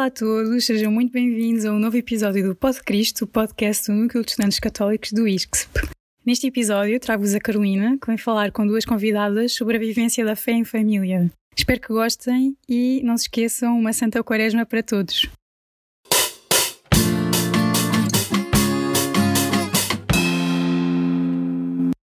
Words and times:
Olá 0.00 0.06
a 0.06 0.10
todos, 0.10 0.64
sejam 0.64 0.90
muito 0.90 1.12
bem-vindos 1.12 1.66
a 1.66 1.72
um 1.72 1.78
novo 1.78 1.94
episódio 1.94 2.42
do 2.42 2.54
Pod 2.54 2.82
Cristo, 2.82 3.24
o 3.24 3.26
podcast 3.26 3.92
do 3.92 3.94
Núcleo 3.94 4.24
de 4.24 4.30
Estudantes 4.30 4.58
Católicos 4.58 5.12
do 5.12 5.28
ISCSP. 5.28 5.90
Neste 6.24 6.46
episódio 6.46 6.98
trago-vos 6.98 7.34
a 7.34 7.38
Carolina, 7.38 7.98
que 8.00 8.06
vem 8.06 8.16
falar 8.16 8.50
com 8.50 8.66
duas 8.66 8.86
convidadas 8.86 9.52
sobre 9.52 9.76
a 9.76 9.78
vivência 9.78 10.24
da 10.24 10.34
fé 10.34 10.52
em 10.52 10.64
família. 10.64 11.30
Espero 11.54 11.82
que 11.82 11.88
gostem 11.88 12.56
e 12.66 13.02
não 13.04 13.18
se 13.18 13.24
esqueçam 13.24 13.78
uma 13.78 13.92
Santa 13.92 14.24
Quaresma 14.24 14.64
para 14.64 14.82
todos. 14.82 15.28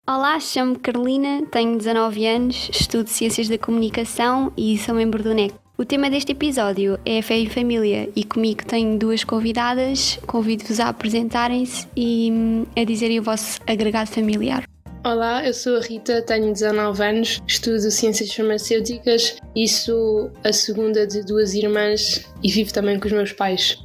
Olá, 0.08 0.40
chamo-me 0.40 0.80
Carolina, 0.80 1.46
tenho 1.52 1.78
19 1.78 2.26
anos, 2.26 2.70
estudo 2.72 3.10
Ciências 3.10 3.50
da 3.50 3.58
Comunicação 3.58 4.54
e 4.56 4.78
sou 4.78 4.96
membro 4.96 5.22
do 5.22 5.34
NEC. 5.34 5.61
O 5.82 5.86
tema 5.86 6.12
deste 6.12 6.34
episódio 6.34 7.00
é 7.04 7.18
a 7.18 7.24
fé 7.24 7.40
em 7.40 7.50
família 7.50 8.08
e 8.16 8.24
comigo 8.24 8.64
tenho 8.64 9.00
duas 9.00 9.24
convidadas. 9.24 10.20
Convido-vos 10.28 10.80
a 10.80 10.90
apresentarem-se 10.90 11.88
e 11.98 12.30
hum, 12.32 12.68
a 12.78 12.84
dizerem 12.84 13.20
o 13.20 13.24
vosso 13.24 13.60
agregado 13.66 14.12
familiar. 14.12 14.64
Olá, 15.04 15.44
eu 15.44 15.52
sou 15.56 15.78
a 15.78 15.82
Rita, 15.82 16.22
tenho 16.22 16.54
19 16.54 17.04
anos, 17.04 17.42
estudo 17.48 17.90
Ciências 17.90 18.32
Farmacêuticas 18.32 19.38
e 19.56 19.68
sou 19.68 20.32
a 20.44 20.54
segunda 20.54 21.08
de 21.08 21.26
duas 21.26 21.56
irmãs 21.56 22.28
e 22.44 22.52
vivo 22.52 22.72
também 22.72 23.00
com 23.00 23.08
os 23.08 23.14
meus 23.14 23.34
pais. 23.34 23.84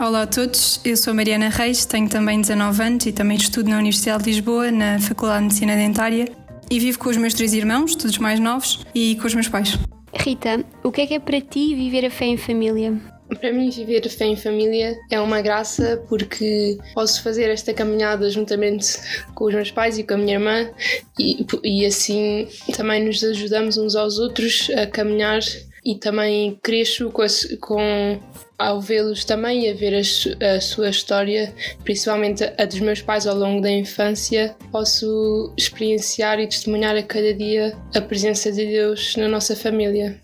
Olá 0.00 0.22
a 0.22 0.26
todos, 0.28 0.80
eu 0.84 0.96
sou 0.96 1.10
a 1.10 1.14
Mariana 1.14 1.48
Reis, 1.48 1.84
tenho 1.84 2.08
também 2.08 2.40
19 2.40 2.80
anos 2.80 3.06
e 3.06 3.10
também 3.10 3.36
estudo 3.36 3.68
na 3.68 3.78
Universidade 3.78 4.22
de 4.22 4.30
Lisboa, 4.30 4.70
na 4.70 5.00
Faculdade 5.00 5.40
de 5.40 5.44
Medicina 5.46 5.74
Dentária 5.74 6.28
e 6.70 6.78
vivo 6.78 7.00
com 7.00 7.08
os 7.08 7.16
meus 7.16 7.34
três 7.34 7.54
irmãos, 7.54 7.96
todos 7.96 8.18
mais 8.18 8.38
novos, 8.38 8.86
e 8.94 9.16
com 9.16 9.26
os 9.26 9.34
meus 9.34 9.48
pais. 9.48 9.76
Rita, 10.14 10.64
o 10.82 10.90
que 10.90 11.02
é 11.02 11.06
que 11.06 11.14
é 11.14 11.18
para 11.18 11.40
ti 11.40 11.74
viver 11.74 12.04
a 12.04 12.10
fé 12.10 12.26
em 12.26 12.36
família? 12.36 12.94
Para 13.40 13.52
mim, 13.52 13.68
viver 13.68 14.02
a 14.06 14.08
fé 14.10 14.24
em 14.24 14.36
família 14.36 14.98
é 15.10 15.20
uma 15.20 15.42
graça 15.42 16.02
porque 16.08 16.78
posso 16.94 17.22
fazer 17.22 17.50
esta 17.50 17.74
caminhada 17.74 18.30
juntamente 18.30 18.96
com 19.34 19.44
os 19.44 19.54
meus 19.54 19.70
pais 19.70 19.98
e 19.98 20.02
com 20.02 20.14
a 20.14 20.16
minha 20.16 20.34
irmã, 20.34 20.70
e, 21.18 21.46
e 21.62 21.84
assim 21.84 22.48
também 22.74 23.04
nos 23.04 23.22
ajudamos 23.22 23.76
uns 23.76 23.94
aos 23.94 24.18
outros 24.18 24.70
a 24.70 24.86
caminhar 24.86 25.40
e 25.84 25.94
também 25.96 26.58
cresço 26.62 27.10
com, 27.10 27.24
com 27.60 28.20
ao 28.58 28.80
vê-los 28.80 29.24
também 29.24 29.66
e 29.66 29.70
a 29.70 29.74
ver 29.74 29.94
a, 29.94 30.56
a, 30.56 30.60
sua 30.60 30.90
história, 30.90 31.54
principalmente 31.84 32.42
a 32.44 32.64
dos 32.64 32.80
meus 32.80 33.00
pais 33.00 33.26
ao 33.26 33.36
longo 33.36 33.62
da 33.62 33.70
infância, 33.70 34.56
posso 34.72 35.52
experienciar 35.56 36.40
e 36.40 36.46
testemunhar 36.46 36.96
a 36.96 37.02
cada 37.02 37.32
dia 37.32 37.76
a 37.94 38.00
presença 38.00 38.50
de 38.50 38.66
Deus 38.66 39.16
na 39.16 39.28
nossa 39.28 39.54
família. 39.54 40.18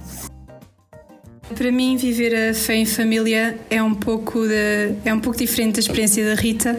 Para 1.55 1.71
mim, 1.71 1.97
viver 1.97 2.35
a 2.35 2.55
fé 2.55 2.75
em 2.75 2.87
família 2.87 3.57
é 3.71 3.81
um 3.83 3.95
pouco 3.95 4.49
de, 4.49 4.95
é 5.05 5.15
um 5.15 5.21
pouco 5.21 5.39
diferente 5.39 5.75
da 5.75 5.81
experiência 5.81 6.25
da 6.25 6.35
Rita, 6.35 6.77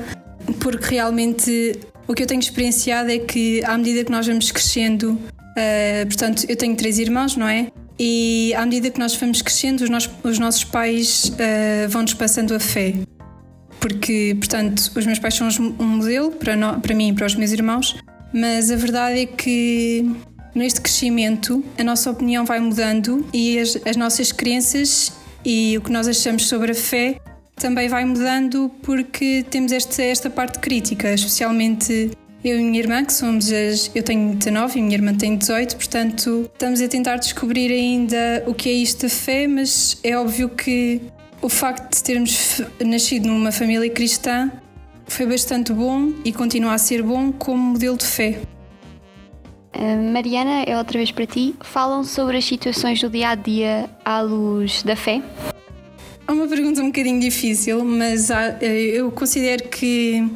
porque 0.59 0.95
realmente 0.95 1.79
o 2.07 2.13
que 2.13 2.23
eu 2.23 2.27
tenho 2.27 2.39
experienciado 2.39 3.09
é 3.11 3.19
que 3.19 3.63
à 3.63 3.77
medida 3.77 4.03
que 4.03 4.11
nós 4.11 4.27
vamos 4.27 4.51
crescendo, 4.51 5.11
uh, 5.13 6.05
portanto, 6.07 6.45
eu 6.49 6.55
tenho 6.55 6.75
três 6.75 6.99
irmãos, 6.99 7.37
não 7.37 7.47
é? 7.47 7.71
E 7.99 8.53
à 8.55 8.65
medida 8.65 8.89
que 8.89 8.99
nós 8.99 9.15
vamos 9.15 9.41
crescendo, 9.41 9.81
os, 9.81 9.89
nossos, 9.89 10.11
os 10.23 10.39
nossos 10.39 10.63
pais 10.63 11.29
uh, 11.29 11.89
vão-nos 11.89 12.13
passando 12.13 12.53
a 12.53 12.59
fé. 12.59 12.93
Porque, 13.79 14.35
portanto, 14.37 14.91
os 14.95 15.05
meus 15.05 15.19
pais 15.19 15.35
são 15.35 15.47
um 15.79 15.85
modelo 15.85 16.31
para, 16.31 16.55
no, 16.55 16.79
para 16.81 16.93
mim 16.95 17.09
e 17.09 17.13
para 17.13 17.25
os 17.25 17.35
meus 17.35 17.52
irmãos, 17.52 17.95
mas 18.33 18.71
a 18.71 18.75
verdade 18.75 19.21
é 19.21 19.25
que 19.25 20.11
neste 20.53 20.81
crescimento 20.81 21.63
a 21.77 21.83
nossa 21.83 22.09
opinião 22.09 22.45
vai 22.45 22.59
mudando 22.59 23.25
e 23.33 23.59
as, 23.59 23.77
as 23.86 23.95
nossas 23.95 24.31
crenças 24.31 25.11
e 25.43 25.77
o 25.77 25.81
que 25.81 25.91
nós 25.91 26.08
achamos 26.08 26.47
sobre 26.47 26.71
a 26.71 26.75
fé 26.75 27.20
também 27.55 27.87
vai 27.87 28.03
mudando 28.05 28.71
porque 28.81 29.45
temos 29.49 29.71
esta, 29.71 30.02
esta 30.02 30.30
parte 30.30 30.59
crítica, 30.59 31.14
especialmente 31.14 32.11
eu 32.50 32.60
e 32.60 32.64
minha 32.64 32.80
irmã, 32.80 33.04
que 33.04 33.14
somos 33.14 33.52
as. 33.52 33.92
Eu 33.95 34.04
tenho 34.04 34.36
19 34.36 34.80
e 34.80 34.82
minha 34.82 34.95
irmã 34.95 35.14
tem 35.14 35.36
18, 35.36 35.76
portanto 35.76 36.50
estamos 36.54 36.82
a 36.82 36.88
tentar 36.88 37.17
descobrir 37.17 37.72
ainda 37.72 38.44
o 38.45 38.54
que 38.54 38.70
é 38.70 38.73
isto 38.73 39.04
da 39.04 39.10
fé, 39.10 39.48
mas 39.48 39.98
é 40.04 40.17
óbvio 40.17 40.50
que 40.50 41.02
o 41.42 41.50
facto 41.50 41.95
de 41.95 42.04
termos 42.04 42.61
nascido 42.83 43.28
numa 43.28 43.52
família 43.52 43.89
cristã 43.89 44.52
foi 45.08 45.26
bastante 45.26 45.72
bom 45.72 46.14
e 46.23 46.32
continua 46.32 46.73
a 46.73 46.78
ser 46.78 47.02
bom 47.04 47.32
como 47.32 47.61
modelo 47.73 47.98
de 47.98 48.06
fé. 48.06 48.39
Uh, 49.76 50.12
Mariana, 50.12 50.64
é 50.66 50.77
outra 50.77 50.98
vez 50.98 51.12
para 51.12 51.26
ti. 51.26 51.54
Falam 51.62 52.04
sobre 52.04 52.38
as 52.38 52.45
situações 52.45 53.02
do 53.02 53.10
dia 53.10 53.30
a 53.30 53.36
dia 53.36 53.89
à 54.06 54.22
luz 54.22 54.82
da 54.83 54.95
fé? 54.95 55.22
É 56.27 56.31
uma 56.31 56.47
pergunta 56.47 56.81
um 56.81 56.87
bocadinho 56.87 57.19
difícil, 57.19 57.86
mas 57.86 58.31
eh, 58.31 58.58
eu 58.61 59.11
considero 59.11 59.69
que 59.69 60.27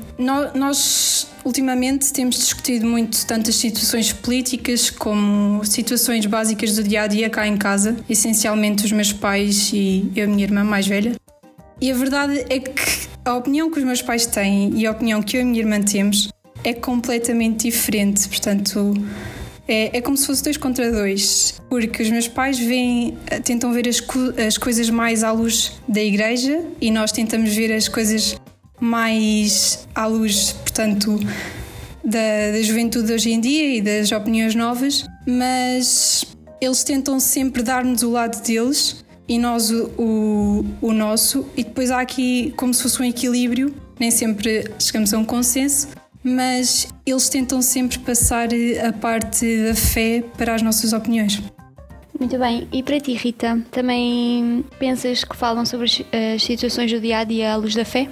nós 0.53 1.27
ultimamente 1.43 2.13
temos 2.13 2.37
discutido 2.37 2.85
muito 2.85 3.25
tantas 3.25 3.55
situações 3.55 4.13
políticas 4.13 4.91
como 4.91 5.65
situações 5.65 6.27
básicas 6.27 6.75
do 6.75 6.83
dia 6.83 7.03
a 7.03 7.07
dia 7.07 7.27
cá 7.27 7.47
em 7.47 7.57
casa, 7.57 7.97
essencialmente 8.07 8.85
os 8.85 8.91
meus 8.91 9.11
pais 9.11 9.71
e 9.73 10.11
eu, 10.15 10.25
a 10.25 10.27
minha 10.27 10.43
irmã 10.43 10.63
mais 10.63 10.85
velha. 10.85 11.15
E 11.81 11.91
a 11.91 11.95
verdade 11.95 12.45
é 12.49 12.59
que 12.59 13.07
a 13.25 13.35
opinião 13.35 13.71
que 13.71 13.79
os 13.79 13.85
meus 13.85 14.01
pais 14.01 14.27
têm 14.27 14.71
e 14.75 14.85
a 14.85 14.91
opinião 14.91 15.23
que 15.23 15.37
eu 15.37 15.39
e 15.39 15.43
a 15.43 15.45
minha 15.45 15.59
irmã 15.59 15.81
temos 15.81 16.29
é 16.63 16.73
completamente 16.73 17.63
diferente. 17.63 18.27
Portanto, 18.27 18.93
é, 19.69 19.97
é 19.97 20.01
como 20.01 20.17
se 20.17 20.25
fosse 20.25 20.43
dois 20.43 20.57
contra 20.57 20.91
dois, 20.91 21.61
porque 21.69 22.01
os 22.01 22.09
meus 22.09 22.27
pais 22.27 22.57
veem, 22.57 23.15
tentam 23.43 23.71
ver 23.71 23.87
as, 23.87 24.01
as 24.45 24.57
coisas 24.57 24.89
mais 24.89 25.23
à 25.23 25.31
luz 25.31 25.79
da 25.87 26.01
igreja 26.01 26.63
e 26.81 26.89
nós 26.89 27.11
tentamos 27.11 27.55
ver 27.55 27.71
as 27.71 27.87
coisas 27.87 28.35
mais 28.79 29.87
à 29.93 30.07
luz, 30.07 30.53
portanto, 30.53 31.19
da, 32.03 32.51
da 32.53 32.61
juventude 32.63 33.07
de 33.07 33.13
hoje 33.13 33.31
em 33.31 33.39
dia 33.39 33.75
e 33.75 33.81
das 33.81 34.11
opiniões 34.11 34.55
novas, 34.55 35.05
mas 35.27 36.25
eles 36.59 36.83
tentam 36.83 37.19
sempre 37.19 37.61
dar-nos 37.61 38.01
o 38.01 38.09
lado 38.09 38.41
deles 38.41 39.05
e 39.27 39.37
nós 39.37 39.69
o, 39.69 39.85
o, 39.99 40.65
o, 40.81 40.91
nosso, 40.91 41.45
e 41.55 41.63
depois 41.63 41.91
há 41.91 42.01
aqui 42.01 42.51
como 42.57 42.73
se 42.73 42.81
fosse 42.81 42.99
um 42.99 43.05
equilíbrio, 43.05 43.75
nem 43.99 44.09
sempre 44.09 44.63
chegamos 44.79 45.13
a 45.13 45.19
um 45.19 45.25
consenso, 45.25 45.89
mas 46.23 46.87
eles 47.05 47.29
tentam 47.29 47.61
sempre 47.61 47.99
passar 47.99 48.49
a 48.85 48.93
parte 48.93 49.63
da 49.63 49.75
fé 49.75 50.23
para 50.37 50.55
as 50.55 50.61
nossas 50.61 50.93
opiniões. 50.93 51.41
Muito 52.19 52.37
bem, 52.37 52.67
e 52.73 52.83
para 52.83 52.99
ti, 52.99 53.13
Rita, 53.13 53.61
também 53.71 54.65
pensas 54.77 55.23
que 55.23 55.35
falam 55.37 55.65
sobre 55.65 55.85
as 55.85 56.43
situações 56.43 56.91
do 56.91 56.99
dia 56.99 57.19
a 57.19 57.23
dia 57.23 57.53
à 57.53 57.55
luz 57.55 57.73
da 57.73 57.85
fé? 57.85 58.09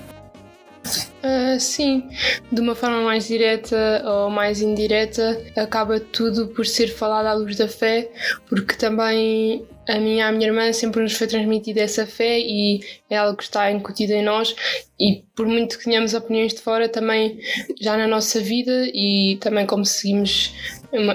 Uh, 1.22 1.60
sim, 1.60 2.08
de 2.50 2.62
uma 2.62 2.74
forma 2.74 3.02
mais 3.02 3.28
direta 3.28 4.02
ou 4.06 4.30
mais 4.30 4.62
indireta, 4.62 5.42
acaba 5.58 6.00
tudo 6.00 6.48
por 6.48 6.66
ser 6.66 6.88
falado 6.88 7.26
à 7.26 7.34
luz 7.34 7.58
da 7.58 7.68
fé, 7.68 8.10
porque 8.48 8.76
também 8.76 9.66
a 9.88 10.00
minha 10.00 10.28
a 10.28 10.32
minha 10.32 10.48
irmã 10.48 10.72
sempre 10.74 11.02
nos 11.02 11.14
foi 11.14 11.28
transmitida 11.28 11.82
essa 11.82 12.06
fé 12.06 12.40
e 12.40 12.82
é 13.10 13.18
algo 13.18 13.38
que 13.38 13.44
está 13.44 13.72
incutido 13.72 14.14
em 14.14 14.24
nós. 14.24 14.56
E 15.00 15.24
por 15.36 15.46
muito 15.46 15.78
que 15.78 15.86
tenhamos 15.86 16.14
opiniões 16.14 16.54
de 16.54 16.62
fora 16.62 16.90
também 16.90 17.40
já 17.80 17.96
na 17.96 18.08
nossa 18.08 18.40
vida 18.40 18.88
e 18.94 19.38
também 19.40 19.66
como 19.66 19.86
seguimos 19.86 20.54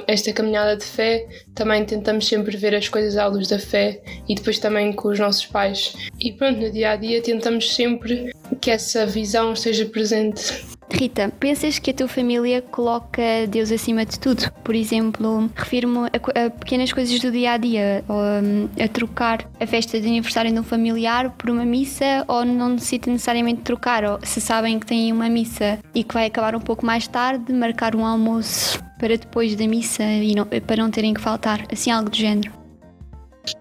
esta 0.06 0.32
caminhada 0.32 0.76
de 0.76 0.84
fé 0.84 1.26
também 1.54 1.84
tentamos 1.84 2.26
sempre 2.26 2.56
ver 2.56 2.74
as 2.74 2.88
coisas 2.88 3.16
à 3.16 3.26
luz 3.26 3.48
da 3.48 3.58
fé 3.58 4.00
e 4.28 4.34
depois 4.34 4.58
também 4.58 4.92
com 4.92 5.08
os 5.08 5.18
nossos 5.18 5.46
pais. 5.46 5.94
E 6.20 6.32
pronto 6.32 6.60
no 6.60 6.70
dia 6.70 6.90
a 6.90 6.96
dia 6.96 7.22
tentamos 7.22 7.74
sempre 7.74 8.34
que 8.60 8.70
essa 8.70 9.04
visão 9.06 9.52
esteja 9.52 9.86
presente 9.86 10.64
Rita, 10.92 11.32
pensas 11.40 11.78
que 11.78 11.90
a 11.90 11.94
tua 11.94 12.06
família 12.06 12.60
coloca 12.60 13.22
Deus 13.48 13.72
acima 13.72 14.04
de 14.04 14.20
tudo? 14.20 14.50
Por 14.62 14.74
exemplo, 14.74 15.50
refiro-me 15.54 16.08
a, 16.08 16.46
a, 16.46 16.50
pequenas 16.50 16.92
coisas 16.92 17.18
do 17.18 17.30
dia 17.30 17.52
a 17.52 17.56
dia, 17.56 18.04
ou 18.08 18.16
hum, 18.16 18.68
a 18.78 18.86
trocar 18.88 19.48
a 19.58 19.66
festa 19.66 20.00
de 20.00 20.06
aniversário 20.06 20.52
de 20.52 20.58
um 20.58 20.62
familiar 20.62 21.30
por 21.30 21.50
uma 21.50 21.64
missa, 21.64 22.24
ou 22.28 22.44
não 22.44 22.70
necessita 22.70 23.10
necessariamente 23.10 23.62
trocar, 23.62 24.04
ou 24.04 24.18
se 24.22 24.40
sabem 24.40 24.78
que 24.78 24.86
têm 24.86 25.12
uma 25.12 25.28
missa 25.28 25.78
e 25.94 26.04
que 26.04 26.14
vai 26.14 26.26
acabar 26.26 26.54
um 26.54 26.60
pouco 26.60 26.84
mais 26.84 27.08
tarde, 27.08 27.52
marcar 27.52 27.96
um 27.96 28.04
almoço 28.04 28.82
para 28.98 29.16
depois 29.16 29.56
da 29.56 29.66
missa 29.66 30.04
e 30.04 30.34
não, 30.34 30.46
para 30.46 30.76
não 30.76 30.90
terem 30.90 31.14
que 31.14 31.20
faltar, 31.20 31.66
assim 31.72 31.90
algo 31.90 32.10
do 32.10 32.16
género. 32.16 32.52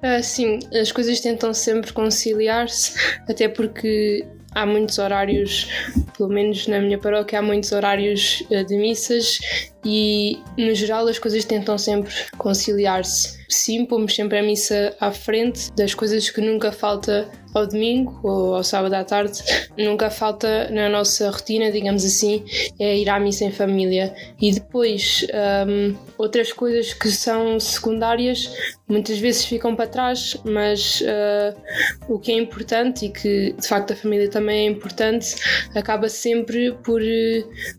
Ah, 0.01 0.21
sim, 0.21 0.59
as 0.79 0.91
coisas 0.91 1.19
tentam 1.19 1.53
sempre 1.53 1.91
conciliar-se, 1.91 2.93
até 3.27 3.47
porque 3.47 4.25
há 4.53 4.65
muitos 4.65 4.98
horários, 5.00 5.68
pelo 6.18 6.30
menos 6.30 6.68
na 6.68 6.80
minha 6.80 6.98
paróquia, 6.98 7.39
há 7.39 7.42
muitos 7.42 7.71
horários 7.71 8.44
eh, 8.51 8.63
de 8.63 8.77
missas 8.77 9.39
e, 9.86 10.39
no 10.57 10.74
geral, 10.75 11.07
as 11.07 11.19
coisas 11.19 11.45
tentam 11.45 11.77
sempre 11.77 12.13
conciliar-se. 12.38 13.40
Sim, 13.53 13.86
pomos 13.86 14.15
sempre 14.15 14.39
a 14.39 14.44
missa 14.44 14.95
à 15.00 15.12
frente 15.12 15.71
das 15.74 15.94
coisas 15.94 16.30
que 16.30 16.42
nunca 16.42 16.71
falta 16.71 17.30
ao 17.53 17.68
domingo 17.68 18.19
ou 18.24 18.56
ao 18.56 18.63
sábado 18.63 18.94
à 18.94 19.03
tarde, 19.03 19.39
nunca 19.77 20.09
falta 20.09 20.69
na 20.69 20.88
nossa 20.88 21.30
rotina, 21.30 21.71
digamos 21.71 22.06
assim, 22.06 22.45
é 22.80 22.98
ir 22.98 23.09
à 23.09 23.19
missa 23.19 23.44
em 23.44 23.51
família. 23.51 24.13
E 24.42 24.51
depois, 24.51 25.25
um, 25.68 25.95
outras 26.18 26.53
coisas 26.53 26.94
que 26.94 27.09
são 27.09 27.59
secundárias 27.59 28.56
muitas 28.88 29.19
vezes 29.19 29.45
ficam 29.45 29.75
para 29.75 29.88
trás, 29.88 30.38
mas 30.44 31.01
uh, 31.01 31.57
o 32.09 32.19
que 32.19 32.31
é 32.31 32.36
importante 32.36 33.06
e 33.06 33.09
que 33.09 33.53
de 33.53 33.68
facto 33.68 33.94
a 33.94 33.95
família 33.95 34.30
também 34.30 34.68
é 34.68 34.69
importante, 34.69 35.36
acaba 35.75 36.09
sempre 36.09 36.74
por, 36.83 37.01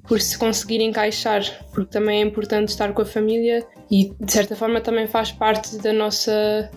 por 0.07 0.21
se 0.21 0.39
conseguir 0.39 0.81
encaixar, 0.81 1.43
porque 1.73 1.91
também 1.91 2.23
é 2.23 2.25
importante 2.25 2.69
estar 2.69 2.93
com 2.93 3.03
a 3.03 3.07
família 3.07 3.67
e 3.93 4.11
de 4.19 4.33
certa 4.33 4.56
forma 4.56 4.81
também 4.81 5.06
faz 5.06 5.31
parte 5.31 5.77
da 5.77 5.93
nossa, 5.93 6.71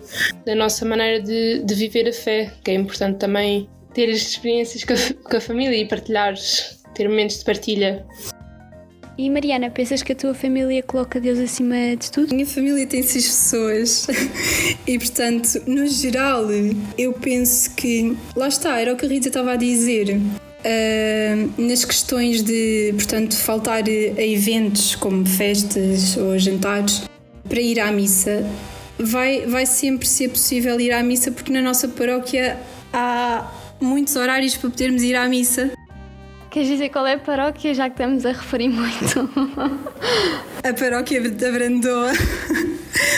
da 0.44 0.54
nossa 0.54 0.84
maneira 0.84 1.22
de, 1.22 1.64
de 1.64 1.74
viver 1.74 2.06
a 2.06 2.12
fé, 2.12 2.52
que 2.62 2.70
é 2.70 2.74
importante 2.74 3.16
também 3.16 3.66
ter 3.94 4.10
as 4.10 4.18
experiências 4.18 4.84
com 4.84 4.92
a, 4.92 5.30
com 5.30 5.36
a 5.38 5.40
família 5.40 5.74
e 5.74 5.88
partilhar, 5.88 6.34
ter 6.94 7.08
momentos 7.08 7.38
de 7.38 7.44
partilha. 7.46 8.06
E 9.16 9.30
Mariana, 9.30 9.70
pensas 9.70 10.02
que 10.02 10.12
a 10.12 10.14
tua 10.14 10.34
família 10.34 10.82
coloca 10.82 11.18
Deus 11.18 11.38
acima 11.38 11.96
de 11.98 12.12
tudo? 12.12 12.34
Minha 12.34 12.46
família 12.46 12.86
tem 12.86 13.02
seis 13.02 13.26
pessoas 13.26 14.06
e, 14.86 14.98
portanto, 14.98 15.62
no 15.66 15.86
geral, 15.86 16.44
eu 16.98 17.14
penso 17.14 17.74
que. 17.74 18.14
Lá 18.36 18.48
está, 18.48 18.78
era 18.78 18.92
o 18.92 18.96
que 18.96 19.06
a 19.06 19.08
Rita 19.08 19.28
estava 19.28 19.52
a 19.52 19.56
dizer. 19.56 20.20
Uh, 20.66 21.62
nas 21.62 21.84
questões 21.84 22.42
de, 22.42 22.92
portanto, 22.96 23.36
faltar 23.36 23.84
a 23.84 24.22
eventos 24.22 24.96
como 24.96 25.24
festas 25.24 26.16
ou 26.16 26.36
jantares 26.36 27.02
para 27.48 27.60
ir 27.60 27.78
à 27.78 27.92
missa, 27.92 28.44
vai, 28.98 29.46
vai 29.46 29.64
sempre 29.64 30.08
ser 30.08 30.28
possível 30.30 30.80
ir 30.80 30.90
à 30.90 31.04
missa 31.04 31.30
porque 31.30 31.52
na 31.52 31.62
nossa 31.62 31.86
paróquia 31.86 32.58
há 32.92 33.48
muitos 33.80 34.16
horários 34.16 34.56
para 34.56 34.70
podermos 34.70 35.02
ir 35.02 35.14
à 35.14 35.28
missa. 35.28 35.70
Queres 36.50 36.68
dizer 36.68 36.88
qual 36.88 37.06
é 37.06 37.14
a 37.14 37.18
paróquia, 37.18 37.74
já 37.74 37.88
que 37.88 37.94
estamos 37.94 38.24
a 38.24 38.32
referir 38.32 38.68
muito? 38.70 39.30
a 40.64 40.72
paróquia 40.72 41.30
da 41.30 41.52
Brandoa. 41.52 42.12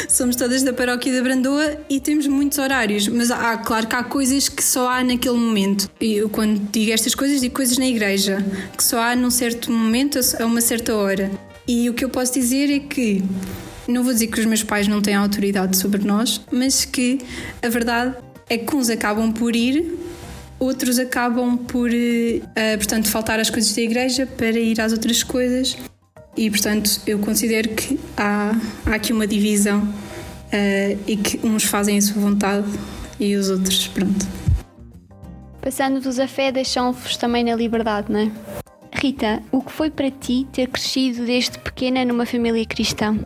Somos 0.08 0.37
todas 0.37 0.62
da 0.62 0.72
paróquia 0.72 1.12
da 1.12 1.22
Brandoa 1.22 1.76
e 1.88 2.00
temos 2.00 2.26
muitos 2.26 2.56
horários, 2.56 3.06
mas 3.08 3.31
há, 3.31 3.58
claro 3.58 3.87
que 3.87 3.94
há 3.94 4.02
coisas 4.02 4.49
que 4.49 4.64
só 4.64 4.88
há 4.88 5.05
naquele 5.05 5.37
momento. 5.37 5.90
E 6.00 6.14
eu, 6.14 6.31
quando 6.31 6.58
digo 6.72 6.90
estas 6.93 7.14
coisas, 7.14 7.43
digo 7.43 7.55
coisas 7.55 7.76
na 7.76 7.87
igreja, 7.87 8.38
que 8.75 8.82
só 8.82 8.99
há 8.99 9.14
num 9.14 9.31
certo 9.31 9.70
momento, 9.70 10.19
a 10.40 10.46
uma 10.46 10.62
certa 10.62 10.94
hora. 10.96 11.31
E 11.69 11.90
o 11.90 11.94
que 11.94 12.02
eu 12.02 12.08
posso 12.08 12.32
dizer 12.32 12.70
é 12.70 12.78
que 12.78 13.22
não 13.87 14.02
vou 14.02 14.14
dizer 14.14 14.28
que 14.28 14.40
os 14.40 14.46
meus 14.46 14.62
pais 14.62 14.88
não 14.88 15.02
têm 15.02 15.14
autoridade 15.14 15.76
sobre 15.76 16.02
nós, 16.02 16.40
mas 16.50 16.87
que 16.87 17.19
a 17.62 17.69
verdade 17.69 18.16
é 18.49 18.56
que 18.56 18.75
uns 18.75 18.88
acabam 18.88 19.31
por 19.31 19.55
ir, 19.55 19.94
outros 20.58 20.99
acabam 20.99 21.58
por, 21.58 21.90
uh, 21.90 22.78
portanto, 22.78 23.08
faltar 23.08 23.38
às 23.38 23.50
coisas 23.50 23.75
da 23.75 23.82
igreja 23.82 24.26
para 24.26 24.58
ir 24.58 24.81
às 24.81 24.90
outras 24.93 25.22
coisas 25.22 25.76
e, 26.38 26.49
portanto, 26.49 27.00
eu 27.05 27.19
considero 27.19 27.70
que 27.70 27.99
há, 28.17 28.52
há 28.87 28.94
aqui 28.94 29.12
uma 29.12 29.26
divisão 29.26 29.81
uh, 29.82 30.99
e 31.05 31.17
que 31.17 31.44
uns 31.44 31.64
fazem 31.64 31.99
a 31.99 32.00
sua 32.00 32.23
vontade 32.23 32.69
e 33.19 33.35
os 33.35 33.50
outros, 33.50 33.88
pronto. 33.88 34.25
Passando-vos 35.61 36.20
a 36.20 36.29
fé, 36.29 36.52
deixam-vos 36.52 37.17
também 37.17 37.43
na 37.43 37.56
liberdade, 37.56 38.12
não 38.12 38.20
é? 38.20 38.32
Rita, 38.93 39.43
o 39.50 39.61
que 39.61 39.73
foi 39.73 39.90
para 39.90 40.12
ti 40.12 40.46
ter 40.52 40.69
crescido 40.69 41.26
desde 41.26 41.58
pequena 41.58 42.05
numa 42.05 42.25
família 42.25 42.64
cristã? 42.64 43.19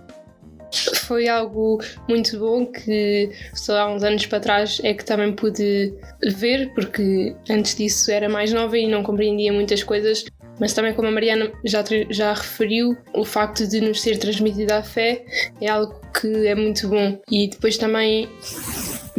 Foi 1.06 1.28
algo 1.28 1.82
muito 2.08 2.38
bom 2.38 2.64
que 2.64 3.30
só 3.52 3.76
há 3.76 3.94
uns 3.94 4.02
anos 4.02 4.24
para 4.24 4.40
trás 4.40 4.80
é 4.82 4.94
que 4.94 5.04
também 5.04 5.32
pude 5.34 5.92
ver, 6.34 6.72
porque 6.74 7.36
antes 7.50 7.74
disso 7.74 8.10
era 8.10 8.26
mais 8.26 8.54
nova 8.54 8.78
e 8.78 8.88
não 8.88 9.02
compreendia 9.02 9.52
muitas 9.52 9.82
coisas, 9.82 10.24
mas 10.58 10.72
também, 10.72 10.94
como 10.94 11.08
a 11.08 11.10
Mariana 11.10 11.50
já, 11.64 11.82
já 12.10 12.32
referiu, 12.32 12.96
o 13.14 13.24
facto 13.24 13.66
de 13.66 13.80
nos 13.80 14.00
ser 14.00 14.18
transmitida 14.18 14.78
a 14.78 14.82
fé 14.82 15.24
é 15.60 15.68
algo 15.68 16.00
que 16.20 16.46
é 16.46 16.54
muito 16.54 16.88
bom. 16.88 17.20
E 17.30 17.48
depois 17.48 17.76
também 17.76 18.28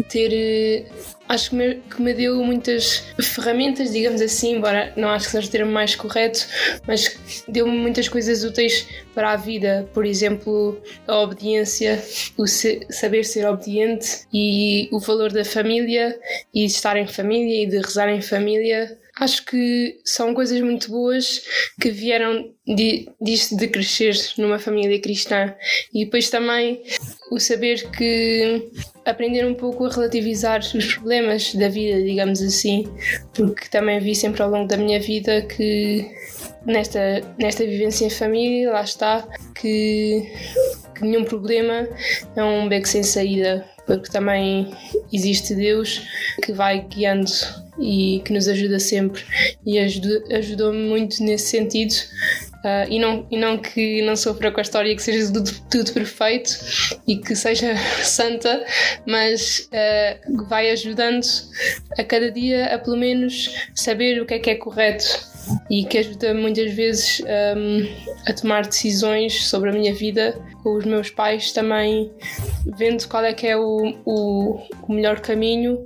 ter. 0.09 0.31
Eh, 0.33 0.85
acho 1.27 1.51
que 1.51 1.55
me, 1.55 1.75
que 1.75 2.01
me 2.01 2.13
deu 2.13 2.43
muitas 2.43 3.03
ferramentas, 3.21 3.91
digamos 3.91 4.21
assim, 4.21 4.55
embora 4.55 4.93
não 4.95 5.09
acho 5.09 5.25
que 5.25 5.31
seja 5.31 5.47
o 5.47 5.51
termo 5.51 5.71
mais 5.71 5.95
correto, 5.95 6.45
mas 6.87 7.43
deu-me 7.47 7.75
muitas 7.75 8.07
coisas 8.07 8.43
úteis 8.43 8.87
para 9.13 9.31
a 9.31 9.35
vida. 9.35 9.89
Por 9.93 10.05
exemplo, 10.05 10.81
a 11.07 11.19
obediência, 11.19 12.01
o 12.37 12.45
saber 12.47 13.23
ser 13.25 13.47
obediente 13.47 14.25
e 14.33 14.89
o 14.91 14.99
valor 14.99 15.31
da 15.31 15.45
família 15.45 16.17
e 16.53 16.65
estar 16.65 16.97
em 16.97 17.07
família 17.07 17.63
e 17.63 17.65
de 17.65 17.77
rezar 17.77 18.09
em 18.09 18.21
família 18.21 18.97
Acho 19.19 19.45
que 19.45 19.99
são 20.03 20.33
coisas 20.33 20.59
muito 20.61 20.89
boas 20.89 21.43
que 21.79 21.91
vieram 21.91 22.51
de, 22.65 23.07
de 23.21 23.67
crescer 23.67 24.15
numa 24.39 24.57
família 24.57 24.99
cristã. 24.99 25.53
E 25.93 26.05
depois 26.05 26.31
também 26.31 26.81
o 27.29 27.39
saber 27.39 27.91
que 27.91 28.71
aprender 29.05 29.45
um 29.45 29.53
pouco 29.53 29.85
a 29.85 29.89
relativizar 29.89 30.61
os 30.61 30.95
problemas 30.95 31.53
da 31.53 31.69
vida, 31.69 32.01
digamos 32.01 32.41
assim, 32.41 32.87
porque 33.35 33.69
também 33.69 33.99
vi 33.99 34.15
sempre 34.15 34.41
ao 34.41 34.49
longo 34.49 34.67
da 34.67 34.77
minha 34.77 34.99
vida 34.99 35.43
que 35.43 36.09
nesta, 36.65 37.21
nesta 37.37 37.63
vivência 37.65 38.05
em 38.05 38.09
família, 38.09 38.71
lá 38.71 38.81
está, 38.81 39.27
que, 39.53 40.27
que 40.95 41.01
nenhum 41.01 41.23
problema 41.23 41.87
é 42.35 42.43
um 42.43 42.67
beco 42.67 42.87
sem 42.87 43.03
saída, 43.03 43.63
porque 43.85 44.11
também 44.11 44.73
existe 45.11 45.53
Deus 45.53 46.01
que 46.41 46.51
vai 46.51 46.81
guiando 46.81 47.31
e 47.79 48.21
que 48.23 48.33
nos 48.33 48.47
ajuda 48.47 48.79
sempre 48.79 49.23
e 49.65 49.79
ajudou-me 49.79 50.87
muito 50.87 51.23
nesse 51.23 51.47
sentido. 51.47 51.93
Uh, 52.63 52.87
e, 52.89 52.97
não, 52.97 53.27
e 53.29 53.37
não 53.37 53.57
que 53.57 54.01
não 54.03 54.15
sofra 54.15 54.49
com 54.49 54.59
a 54.59 54.61
história 54.61 54.95
que 54.95 55.03
seja 55.03 55.33
tudo, 55.33 55.51
tudo 55.69 55.91
perfeito 55.91 56.49
e 57.05 57.17
que 57.17 57.35
seja 57.35 57.75
santa, 58.03 58.65
mas 59.05 59.67
uh, 59.67 60.45
vai 60.47 60.69
ajudando 60.71 61.25
a 61.97 62.03
cada 62.05 62.31
dia 62.31 62.73
a 62.73 62.79
pelo 62.79 62.95
menos 62.95 63.53
saber 63.75 64.21
o 64.21 64.25
que 64.25 64.35
é 64.35 64.39
que 64.39 64.49
é 64.49 64.55
correto 64.55 65.32
e 65.69 65.83
que 65.85 65.97
ajuda 65.97 66.33
muitas 66.33 66.71
vezes 66.73 67.21
um, 67.55 67.87
a 68.25 68.33
tomar 68.33 68.65
decisões 68.65 69.45
sobre 69.45 69.69
a 69.69 69.73
minha 69.73 69.93
vida 69.93 70.39
com 70.61 70.77
os 70.77 70.85
meus 70.85 71.09
pais 71.09 71.51
também 71.51 72.11
vendo 72.77 73.07
qual 73.07 73.23
é 73.25 73.33
que 73.33 73.47
é 73.47 73.57
o, 73.57 73.93
o, 74.05 74.59
o 74.87 74.93
melhor 74.93 75.19
caminho 75.19 75.85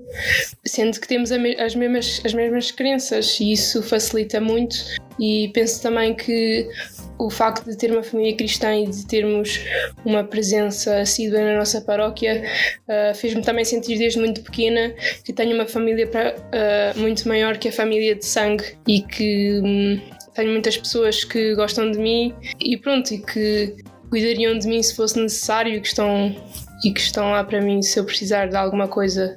sendo 0.66 1.00
que 1.00 1.08
temos 1.08 1.32
as 1.32 1.76
mesmas, 1.76 2.22
as 2.24 2.34
mesmas 2.34 2.72
crenças 2.72 3.40
e 3.40 3.52
isso 3.52 3.82
facilita 3.82 4.40
muito. 4.40 4.76
E 5.20 5.50
penso 5.54 5.82
também 5.82 6.14
que 6.14 6.70
o 7.20 7.30
facto 7.30 7.66
de 7.66 7.76
ter 7.76 7.92
uma 7.92 8.04
família 8.04 8.36
cristã 8.36 8.76
e 8.76 8.88
de 8.88 9.06
termos 9.06 9.60
uma 10.06 10.24
presença 10.24 11.00
assídua 11.00 11.40
na 11.40 11.58
nossa 11.58 11.82
paróquia 11.82 12.44
uh, 12.88 13.16
fez-me 13.16 13.42
também 13.42 13.66
sentir 13.66 13.98
desde 13.98 14.20
muito 14.20 14.42
pequena 14.42 14.94
que 15.24 15.34
tenho 15.34 15.56
uma 15.56 15.66
família 15.66 16.08
pra, 16.08 16.36
uh, 16.36 17.00
muito 17.00 17.28
maior 17.28 17.58
que 17.58 17.70
a 17.70 17.72
família 17.72 18.16
de 18.16 18.26
sangue 18.26 18.64
e 18.88 19.02
que 19.02 19.60
um, 19.64 20.00
tenho 20.34 20.52
muitas 20.52 20.78
pessoas 20.78 21.24
que 21.24 21.56
gostam 21.56 21.92
de 21.92 21.98
mim 21.98 22.34
e 22.60 22.78
pronto, 22.78 23.12
e 23.14 23.18
que 23.18 23.76
cuidariam 24.10 24.58
de 24.58 24.68
mim 24.68 24.82
se 24.82 24.96
fosse 24.96 25.20
necessário 25.20 25.74
e 25.74 25.82
que 25.82 25.88
estão 25.88 26.36
e 26.84 26.92
que 26.92 27.00
estão 27.00 27.32
lá 27.32 27.44
para 27.44 27.60
mim 27.60 27.82
se 27.82 28.00
eu 28.00 28.06
precisar 28.06 28.48
de 28.48 28.56
alguma 28.56 28.88
coisa. 28.88 29.36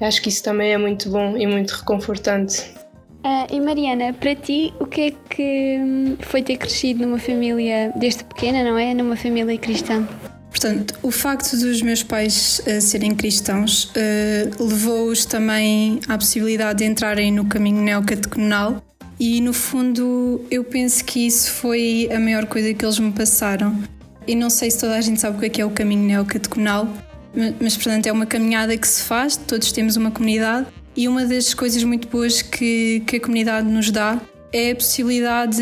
Acho 0.00 0.20
que 0.20 0.28
isso 0.28 0.44
também 0.44 0.72
é 0.72 0.78
muito 0.78 1.08
bom 1.08 1.36
e 1.38 1.46
muito 1.46 1.70
reconfortante. 1.70 2.81
Uh, 3.24 3.46
e 3.54 3.60
Mariana, 3.60 4.12
para 4.12 4.34
ti, 4.34 4.74
o 4.80 4.86
que 4.86 5.00
é 5.00 5.10
que 5.30 5.78
hum, 5.80 6.16
foi 6.20 6.42
ter 6.42 6.56
crescido 6.56 7.06
numa 7.06 7.20
família 7.20 7.92
desde 7.94 8.24
pequena, 8.24 8.64
não 8.64 8.76
é? 8.76 8.92
Numa 8.92 9.14
família 9.14 9.56
cristã? 9.56 10.06
Portanto, 10.50 10.98
o 11.02 11.10
facto 11.12 11.56
dos 11.56 11.80
meus 11.82 12.02
pais 12.02 12.60
uh, 12.66 12.80
serem 12.80 13.14
cristãos 13.14 13.84
uh, 13.84 14.64
levou-os 14.64 15.24
também 15.24 16.00
à 16.08 16.18
possibilidade 16.18 16.80
de 16.80 16.84
entrarem 16.84 17.30
no 17.30 17.44
caminho 17.44 17.80
neocatecumenal 17.80 18.82
e, 19.20 19.40
no 19.40 19.52
fundo, 19.52 20.44
eu 20.50 20.64
penso 20.64 21.04
que 21.04 21.24
isso 21.24 21.48
foi 21.52 22.08
a 22.12 22.18
maior 22.18 22.46
coisa 22.46 22.74
que 22.74 22.84
eles 22.84 22.98
me 22.98 23.12
passaram. 23.12 23.80
E 24.26 24.34
não 24.34 24.50
sei 24.50 24.68
se 24.68 24.80
toda 24.80 24.96
a 24.96 25.00
gente 25.00 25.20
sabe 25.20 25.36
o 25.36 25.40
que 25.40 25.46
é, 25.46 25.48
que 25.48 25.60
é 25.60 25.64
o 25.64 25.70
caminho 25.70 26.02
neocatecumenal, 26.02 26.88
mas, 27.60 27.76
portanto, 27.76 28.08
é 28.08 28.12
uma 28.12 28.26
caminhada 28.26 28.76
que 28.76 28.86
se 28.86 29.04
faz, 29.04 29.36
todos 29.36 29.70
temos 29.70 29.96
uma 29.96 30.10
comunidade 30.10 30.66
e 30.96 31.08
uma 31.08 31.24
das 31.24 31.54
coisas 31.54 31.82
muito 31.84 32.08
boas 32.08 32.42
que, 32.42 33.02
que 33.06 33.16
a 33.16 33.20
comunidade 33.20 33.66
nos 33.68 33.90
dá 33.90 34.20
é 34.52 34.72
a 34.72 34.74
possibilidade 34.76 35.56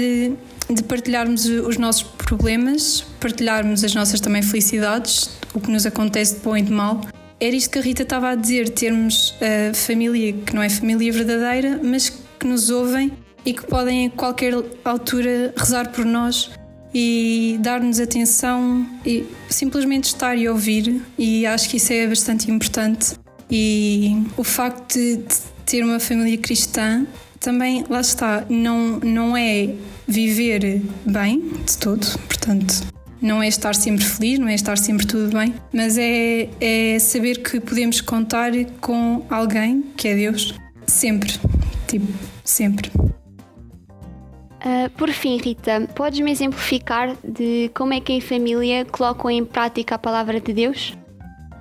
de, 0.68 0.82
partilharmos 0.82 1.46
os 1.46 1.76
nossos 1.76 2.02
problemas, 2.02 3.04
partilharmos 3.20 3.84
as 3.84 3.94
nossas 3.94 4.20
também 4.20 4.42
felicidades, 4.42 5.30
o 5.54 5.60
que 5.60 5.70
nos 5.70 5.86
acontece 5.86 6.34
de 6.34 6.40
bom 6.40 6.56
e 6.56 6.62
de 6.62 6.72
mal. 6.72 7.00
Era 7.38 7.54
isto 7.54 7.70
que 7.70 7.78
a 7.78 7.82
Rita 7.82 8.02
estava 8.02 8.30
a 8.30 8.34
dizer, 8.34 8.68
termos 8.70 9.34
a 9.40 9.74
família 9.74 10.32
que 10.32 10.54
não 10.54 10.62
é 10.62 10.68
família 10.68 11.12
verdadeira, 11.12 11.80
mas 11.82 12.10
que 12.10 12.46
nos 12.46 12.70
ouvem 12.70 13.12
e 13.44 13.54
que 13.54 13.64
podem 13.64 14.06
a 14.06 14.10
qualquer 14.10 14.52
altura 14.84 15.54
rezar 15.56 15.90
por 15.90 16.04
nós 16.04 16.50
e 16.92 17.56
dar-nos 17.60 18.00
atenção 18.00 18.86
e 19.06 19.24
simplesmente 19.48 20.04
estar 20.04 20.36
e 20.36 20.48
ouvir 20.48 21.00
e 21.16 21.46
acho 21.46 21.68
que 21.70 21.76
isso 21.76 21.92
é 21.92 22.06
bastante 22.06 22.50
importante 22.50 23.14
e 23.50 24.22
o 24.36 24.44
facto 24.44 24.94
de 24.94 25.24
ter 25.66 25.84
uma 25.84 26.00
família 26.00 26.38
cristã 26.38 27.06
também 27.38 27.84
lá 27.88 28.00
está 28.00 28.44
não 28.48 28.98
não 29.00 29.36
é 29.36 29.74
viver 30.06 30.82
bem 31.06 31.40
de 31.66 31.78
todo 31.78 32.06
portanto 32.26 32.90
não 33.20 33.42
é 33.42 33.48
estar 33.48 33.74
sempre 33.74 34.04
feliz, 34.04 34.38
não 34.38 34.48
é 34.48 34.54
estar 34.54 34.78
sempre 34.78 35.06
tudo 35.06 35.36
bem, 35.36 35.54
mas 35.72 35.98
é, 35.98 36.48
é 36.60 36.98
saber 36.98 37.42
que 37.42 37.60
podemos 37.60 38.00
contar 38.00 38.52
com 38.80 39.26
alguém, 39.28 39.82
que 39.96 40.08
é 40.08 40.14
Deus, 40.14 40.54
sempre. 40.86 41.34
Tipo, 41.86 42.06
sempre. 42.44 42.90
Uh, 44.60 44.90
por 44.96 45.10
fim, 45.10 45.38
Rita, 45.38 45.88
podes-me 45.94 46.30
exemplificar 46.30 47.16
de 47.24 47.70
como 47.74 47.94
é 47.94 48.00
que 48.00 48.12
em 48.12 48.20
família 48.20 48.84
colocam 48.84 49.30
em 49.30 49.44
prática 49.44 49.94
a 49.94 49.98
palavra 49.98 50.40
de 50.40 50.52
Deus? 50.52 50.94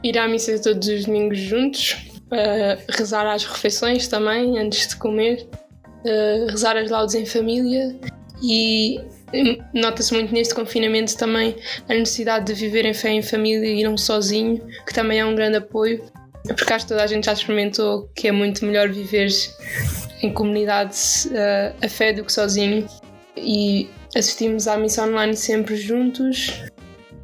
Ir 0.03 0.18
à 0.18 0.27
missa 0.27 0.58
todos 0.60 0.88
os 0.88 1.06
domingos 1.06 1.38
juntos, 1.39 1.98
uh, 2.32 2.82
rezar 2.89 3.27
às 3.27 3.44
refeições 3.44 4.08
também, 4.08 4.58
antes 4.58 4.88
de 4.88 4.96
comer, 4.96 5.48
uh, 6.06 6.48
rezar 6.50 6.77
as 6.77 6.89
laudes 6.89 7.15
em 7.15 7.25
família 7.25 7.96
e 8.41 9.00
nota-se 9.74 10.13
muito 10.13 10.34
neste 10.34 10.56
confinamento 10.56 11.15
também 11.18 11.56
a 11.88 11.94
necessidade 11.94 12.46
de 12.46 12.53
viver 12.53 12.86
em 12.86 12.94
fé 12.94 13.10
em 13.10 13.22
família 13.22 13.70
e 13.70 13.84
não 13.84 13.98
sozinho, 13.98 14.65
que 14.88 14.94
também 14.94 15.20
é 15.20 15.25
um 15.25 15.36
grande 15.36 15.58
apoio, 15.58 16.03
porque 16.48 16.74
acho 16.74 16.86
que 16.86 16.89
toda 16.89 17.03
a 17.03 17.08
gente 17.08 17.25
já 17.25 17.34
experimentou 17.34 18.10
que 18.15 18.27
é 18.27 18.32
muito 18.32 18.65
melhor 18.65 18.89
viver 18.89 19.29
em 20.22 20.34
comunidade 20.34 20.98
uh, 21.27 21.75
a 21.82 21.89
fé 21.89 22.13
do 22.13 22.24
que 22.24 22.32
sozinho. 22.32 22.88
E 23.38 23.89
assistimos 24.15 24.68
à 24.68 24.77
missa 24.77 25.03
online 25.03 25.36
sempre 25.36 25.75
juntos 25.75 26.63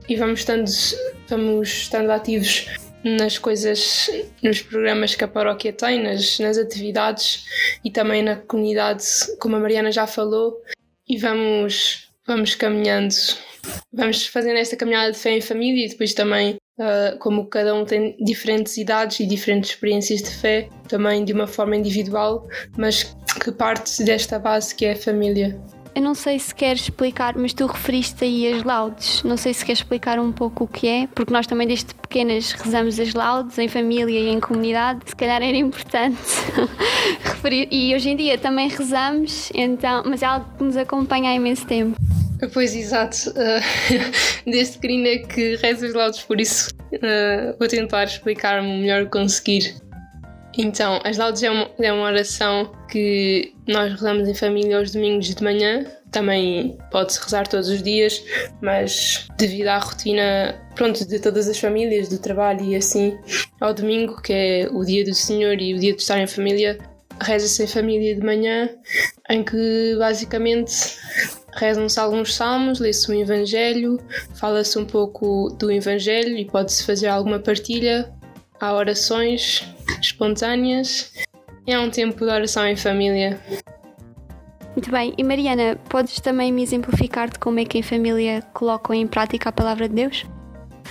e 0.07 0.15
vamos 0.15 0.39
estando, 0.39 0.69
vamos 1.27 1.69
estando 1.69 2.11
ativos 2.11 2.67
nas 3.03 3.37
coisas, 3.37 4.09
nos 4.41 4.61
programas 4.61 5.13
que 5.13 5.23
a 5.23 5.27
paróquia 5.27 5.71
tem, 5.71 6.01
nas, 6.01 6.39
nas 6.39 6.57
atividades 6.57 7.45
e 7.83 7.91
também 7.91 8.23
na 8.23 8.35
comunidade, 8.35 9.05
como 9.39 9.55
a 9.55 9.59
Mariana 9.59 9.91
já 9.91 10.07
falou, 10.07 10.59
e 11.07 11.17
vamos, 11.17 12.09
vamos 12.25 12.55
caminhando, 12.55 13.13
vamos 13.93 14.25
fazendo 14.25 14.57
esta 14.57 14.75
caminhada 14.75 15.11
de 15.11 15.19
fé 15.19 15.37
em 15.37 15.41
família 15.41 15.85
e 15.85 15.89
depois 15.89 16.13
também 16.13 16.57
Uh, 16.77 17.17
como 17.19 17.47
cada 17.47 17.73
um 17.73 17.85
tem 17.85 18.17
diferentes 18.19 18.75
idades 18.75 19.21
e 19.21 19.25
diferentes 19.25 19.69
experiências 19.69 20.21
de 20.21 20.29
fé, 20.29 20.67
também 20.89 21.23
de 21.23 21.31
uma 21.31 21.47
forma 21.47 21.73
individual, 21.73 22.49
mas 22.77 23.15
que 23.41 23.49
parte 23.49 24.03
desta 24.03 24.37
base 24.37 24.75
que 24.75 24.85
é 24.85 24.91
a 24.91 24.95
família. 24.97 25.57
Eu 25.95 26.01
não 26.01 26.13
sei 26.13 26.37
se 26.37 26.53
queres 26.53 26.81
explicar, 26.81 27.37
mas 27.37 27.53
tu 27.53 27.65
referiste 27.65 28.25
aí 28.25 28.53
as 28.53 28.63
laudes. 28.63 29.23
Não 29.23 29.37
sei 29.37 29.53
se 29.53 29.63
queres 29.63 29.79
explicar 29.79 30.19
um 30.19 30.29
pouco 30.29 30.65
o 30.65 30.67
que 30.67 30.89
é, 30.89 31.07
porque 31.07 31.31
nós 31.31 31.47
também 31.47 31.65
desde 31.65 31.95
pequenas 31.95 32.51
rezamos 32.51 32.99
as 32.99 33.13
laudes 33.13 33.57
em 33.57 33.69
família 33.69 34.19
e 34.19 34.27
em 34.27 34.41
comunidade. 34.41 34.99
Se 35.05 35.15
calhar 35.15 35.41
era 35.41 35.55
importante 35.55 36.19
referir. 37.23 37.69
E 37.71 37.95
hoje 37.95 38.09
em 38.09 38.17
dia 38.17 38.37
também 38.37 38.67
rezamos, 38.67 39.49
então, 39.55 40.03
mas 40.05 40.21
é 40.21 40.25
algo 40.25 40.45
que 40.57 40.65
nos 40.65 40.75
acompanha 40.75 41.31
há 41.31 41.35
imenso 41.35 41.65
tempo. 41.65 41.95
Pois, 42.53 42.75
exato. 42.75 43.29
Uh, 43.29 44.43
desde 44.45 44.77
pequenina 44.77 45.25
que 45.25 45.55
rezo 45.55 45.85
os 45.85 45.93
laudos, 45.93 46.21
por 46.23 46.41
isso 46.41 46.71
uh, 46.91 47.57
vou 47.57 47.69
tentar 47.69 48.03
explicar-me 48.03 48.67
o 48.67 48.79
melhor 48.79 49.05
que 49.05 49.11
conseguir. 49.11 49.75
Então, 50.57 50.99
as 51.03 51.17
laudes 51.17 51.43
é 51.43 51.51
uma, 51.51 51.69
é 51.79 51.91
uma 51.91 52.05
oração 52.05 52.71
que 52.89 53.53
nós 53.67 53.91
rezamos 53.91 54.27
em 54.27 54.33
família 54.33 54.77
aos 54.77 54.91
domingos 54.91 55.33
de 55.33 55.43
manhã. 55.43 55.85
Também 56.11 56.77
pode-se 56.91 57.21
rezar 57.21 57.47
todos 57.47 57.67
os 57.67 57.83
dias, 57.83 58.23
mas 58.61 59.27
devido 59.37 59.67
à 59.67 59.77
rotina 59.77 60.55
pronto, 60.75 61.05
de 61.05 61.19
todas 61.19 61.47
as 61.49 61.57
famílias, 61.57 62.07
do 62.07 62.19
trabalho 62.19 62.63
e 62.63 62.75
assim, 62.75 63.17
ao 63.59 63.73
domingo, 63.73 64.21
que 64.21 64.33
é 64.33 64.69
o 64.71 64.83
dia 64.83 65.03
do 65.03 65.13
Senhor 65.13 65.59
e 65.59 65.73
o 65.73 65.79
dia 65.79 65.93
de 65.93 66.01
estar 66.01 66.19
em 66.19 66.27
família, 66.27 66.77
reza-se 67.21 67.63
em 67.63 67.67
família 67.67 68.15
de 68.15 68.21
manhã, 68.21 68.69
em 69.29 69.43
que 69.43 69.95
basicamente 69.97 70.73
rezam-se 71.55 71.99
alguns 71.99 72.35
salmos, 72.35 72.79
lê-se 72.79 73.09
um 73.09 73.15
evangelho, 73.15 73.99
fala-se 74.35 74.77
um 74.77 74.85
pouco 74.85 75.49
do 75.57 75.71
evangelho 75.71 76.37
e 76.37 76.45
pode-se 76.45 76.83
fazer 76.83 77.07
alguma 77.07 77.39
partilha. 77.39 78.11
Há 78.59 78.73
orações 78.73 79.63
espontâneas. 80.01 81.11
É 81.67 81.79
um 81.79 81.89
tempo 81.89 82.25
de 82.25 82.31
oração 82.31 82.67
em 82.67 82.75
família. 82.75 83.39
Muito 84.75 84.91
bem. 84.91 85.13
E 85.17 85.23
Mariana, 85.23 85.77
podes 85.89 86.19
também 86.19 86.51
me 86.51 86.61
exemplificar 86.61 87.29
de 87.29 87.39
como 87.39 87.59
é 87.59 87.65
que 87.65 87.77
em 87.77 87.81
família 87.81 88.43
colocam 88.53 88.93
em 88.93 89.07
prática 89.07 89.49
a 89.49 89.51
palavra 89.51 89.87
de 89.87 89.95
Deus? 89.95 90.25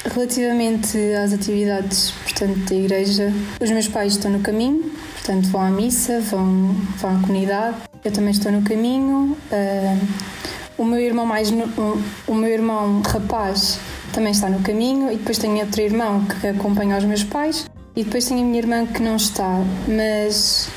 Relativamente 0.04 0.98
às 1.14 1.32
atividades, 1.32 2.10
portanto, 2.10 2.58
da 2.68 2.74
igreja, 2.74 3.32
os 3.60 3.70
meus 3.70 3.88
pais 3.88 4.14
estão 4.14 4.30
no 4.30 4.40
caminho, 4.40 4.90
portanto, 5.14 5.48
vão 5.48 5.62
à 5.62 5.70
missa, 5.70 6.20
vão, 6.20 6.74
vão 6.98 7.16
à 7.16 7.20
comunidade. 7.20 7.76
Eu 8.04 8.12
também 8.12 8.30
estou 8.30 8.50
no 8.52 8.62
caminho. 8.62 9.36
Uh, 9.50 10.34
o 10.76 10.84
meu 10.84 11.00
irmão 11.00 11.24
mais 11.24 11.50
no, 11.50 11.64
o, 11.66 12.02
o 12.26 12.34
meu 12.34 12.50
irmão 12.50 13.00
rapaz 13.02 13.78
também 14.14 14.30
está 14.30 14.48
no 14.48 14.60
caminho 14.60 15.10
e 15.10 15.16
depois 15.16 15.38
tenho 15.38 15.58
outro 15.58 15.82
irmão 15.82 16.24
que 16.24 16.46
acompanha 16.46 16.96
os 16.96 17.04
meus 17.04 17.24
pais 17.24 17.66
e 17.96 18.04
depois 18.04 18.24
tenho 18.26 18.40
a 18.40 18.44
minha 18.44 18.58
irmã 18.58 18.86
que 18.86 19.02
não 19.02 19.16
está, 19.16 19.58
mas 19.88 20.70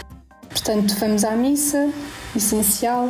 portanto 0.49 0.95
vamos 0.99 1.23
à 1.23 1.31
missa, 1.31 1.89
essencial. 2.35 3.05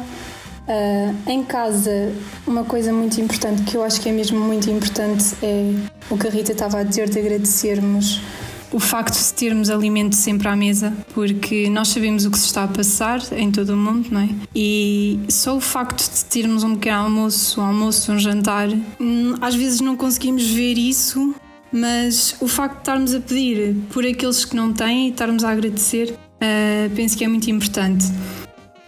Uh, 0.67 1.15
em 1.31 1.45
casa, 1.45 2.11
uma 2.45 2.65
coisa 2.65 2.91
muito 2.91 3.21
importante 3.21 3.63
que 3.63 3.77
eu 3.77 3.83
acho 3.83 4.01
que 4.01 4.09
é 4.09 4.11
mesmo 4.11 4.37
muito 4.37 4.69
importante 4.69 5.33
é 5.41 5.73
o 6.09 6.17
que 6.17 6.27
a 6.27 6.29
Rita 6.29 6.51
estava 6.51 6.79
a 6.79 6.83
dizer 6.83 7.09
de 7.09 7.19
agradecermos 7.19 8.21
o 8.71 8.79
facto 8.79 9.17
de 9.17 9.33
termos 9.33 9.69
alimento 9.69 10.15
sempre 10.15 10.47
à 10.47 10.55
mesa, 10.55 10.93
porque 11.13 11.69
nós 11.69 11.87
sabemos 11.89 12.25
o 12.25 12.31
que 12.31 12.37
se 12.37 12.45
está 12.45 12.63
a 12.63 12.67
passar 12.67 13.21
em 13.31 13.51
todo 13.51 13.69
o 13.69 13.77
mundo, 13.77 14.09
não 14.11 14.21
é? 14.21 14.29
E 14.55 15.19
só 15.29 15.55
o 15.55 15.61
facto 15.61 16.09
de 16.09 16.25
termos 16.25 16.63
um 16.63 16.75
pequeno 16.75 17.03
almoço, 17.03 17.61
um 17.61 17.63
almoço, 17.63 18.11
um 18.11 18.19
jantar, 18.19 18.69
hum, 18.99 19.35
às 19.41 19.55
vezes 19.55 19.79
não 19.79 19.95
conseguimos 19.95 20.45
ver 20.47 20.77
isso, 20.77 21.33
mas 21.71 22.35
o 22.39 22.47
facto 22.47 22.75
de 22.75 22.81
estarmos 22.81 23.13
a 23.13 23.19
pedir 23.19 23.75
por 23.91 24.05
aqueles 24.05 24.45
que 24.45 24.55
não 24.55 24.73
têm 24.73 25.07
e 25.07 25.11
estarmos 25.11 25.43
a 25.43 25.51
agradecer, 25.51 26.11
uh, 26.11 26.95
penso 26.95 27.17
que 27.17 27.23
é 27.23 27.27
muito 27.27 27.49
importante. 27.49 28.05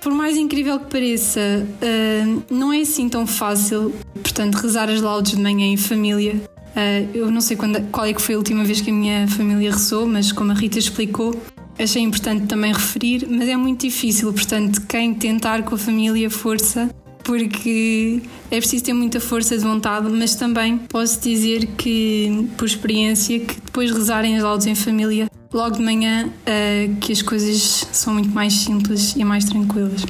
Por 0.02 0.14
mais 0.14 0.38
incrível 0.38 0.80
que 0.80 0.90
pareça, 0.90 1.40
uh, 1.40 2.44
não 2.50 2.72
é 2.72 2.82
assim 2.82 3.10
tão 3.10 3.28
fácil, 3.28 3.94
portanto, 4.24 4.56
rezar 4.56 4.90
as 4.90 5.02
laudes 5.02 5.36
de 5.36 5.42
manhã 5.42 5.66
em 5.66 5.78
família. 5.78 6.42
Uh, 6.80 7.10
eu 7.14 7.30
não 7.30 7.42
sei 7.42 7.58
quando, 7.58 7.82
qual 7.92 8.06
é 8.06 8.14
que 8.14 8.22
foi 8.22 8.36
a 8.36 8.38
última 8.38 8.64
vez 8.64 8.80
que 8.80 8.90
a 8.90 8.94
minha 8.94 9.28
família 9.28 9.72
rezou, 9.72 10.08
mas 10.08 10.32
como 10.32 10.52
a 10.52 10.54
Rita 10.54 10.80
explicou, 10.80 11.36
achei 11.78 12.02
importante 12.02 12.46
também 12.46 12.72
referir, 12.72 13.28
mas 13.30 13.50
é 13.50 13.58
muito 13.58 13.82
difícil, 13.82 14.32
portanto, 14.32 14.82
quem 14.88 15.14
tentar 15.14 15.64
com 15.64 15.76
a 15.76 15.78
família, 15.78 16.30
força, 16.30 16.90
porque 17.24 18.22
é 18.50 18.58
preciso 18.58 18.86
ter 18.86 18.94
muita 18.94 19.20
força 19.20 19.58
de 19.58 19.64
vontade, 19.64 20.10
mas 20.10 20.36
também 20.36 20.78
posso 20.78 21.20
dizer 21.20 21.66
que, 21.78 22.48
por 22.58 22.66
experiência, 22.66 23.40
que 23.40 23.56
depois 23.56 23.92
rezarem 23.92 24.38
as 24.38 24.44
laudes 24.44 24.66
em 24.66 24.76
família, 24.76 25.30
logo 25.52 25.76
de 25.76 25.84
manhã, 25.84 26.28
uh, 26.28 26.96
que 27.02 27.12
as 27.12 27.22
coisas 27.22 27.88
são 27.92 28.14
muito 28.14 28.30
mais 28.30 28.54
simples 28.54 29.16
e 29.18 29.26
mais 29.26 29.44
tranquilas. 29.44 30.06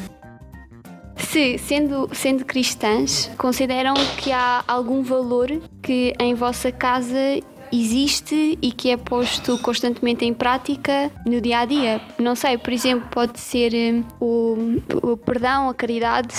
Se, 1.27 1.57
sendo, 1.57 2.09
sendo 2.13 2.45
cristãs, 2.45 3.29
consideram 3.38 3.93
que 4.17 4.31
há 4.31 4.63
algum 4.67 5.03
valor 5.03 5.49
que 5.81 6.13
em 6.19 6.33
vossa 6.33 6.71
casa 6.71 7.39
existe 7.71 8.57
e 8.61 8.71
que 8.71 8.89
é 8.89 8.97
posto 8.97 9.57
constantemente 9.59 10.25
em 10.25 10.33
prática 10.33 11.11
no 11.25 11.39
dia 11.39 11.59
a 11.59 11.65
dia? 11.65 12.01
Não 12.17 12.35
sei, 12.35 12.57
por 12.57 12.73
exemplo, 12.73 13.07
pode 13.11 13.39
ser 13.39 13.73
um, 13.75 14.03
o, 14.19 15.11
o 15.11 15.17
perdão, 15.17 15.69
a 15.69 15.73
caridade. 15.73 16.33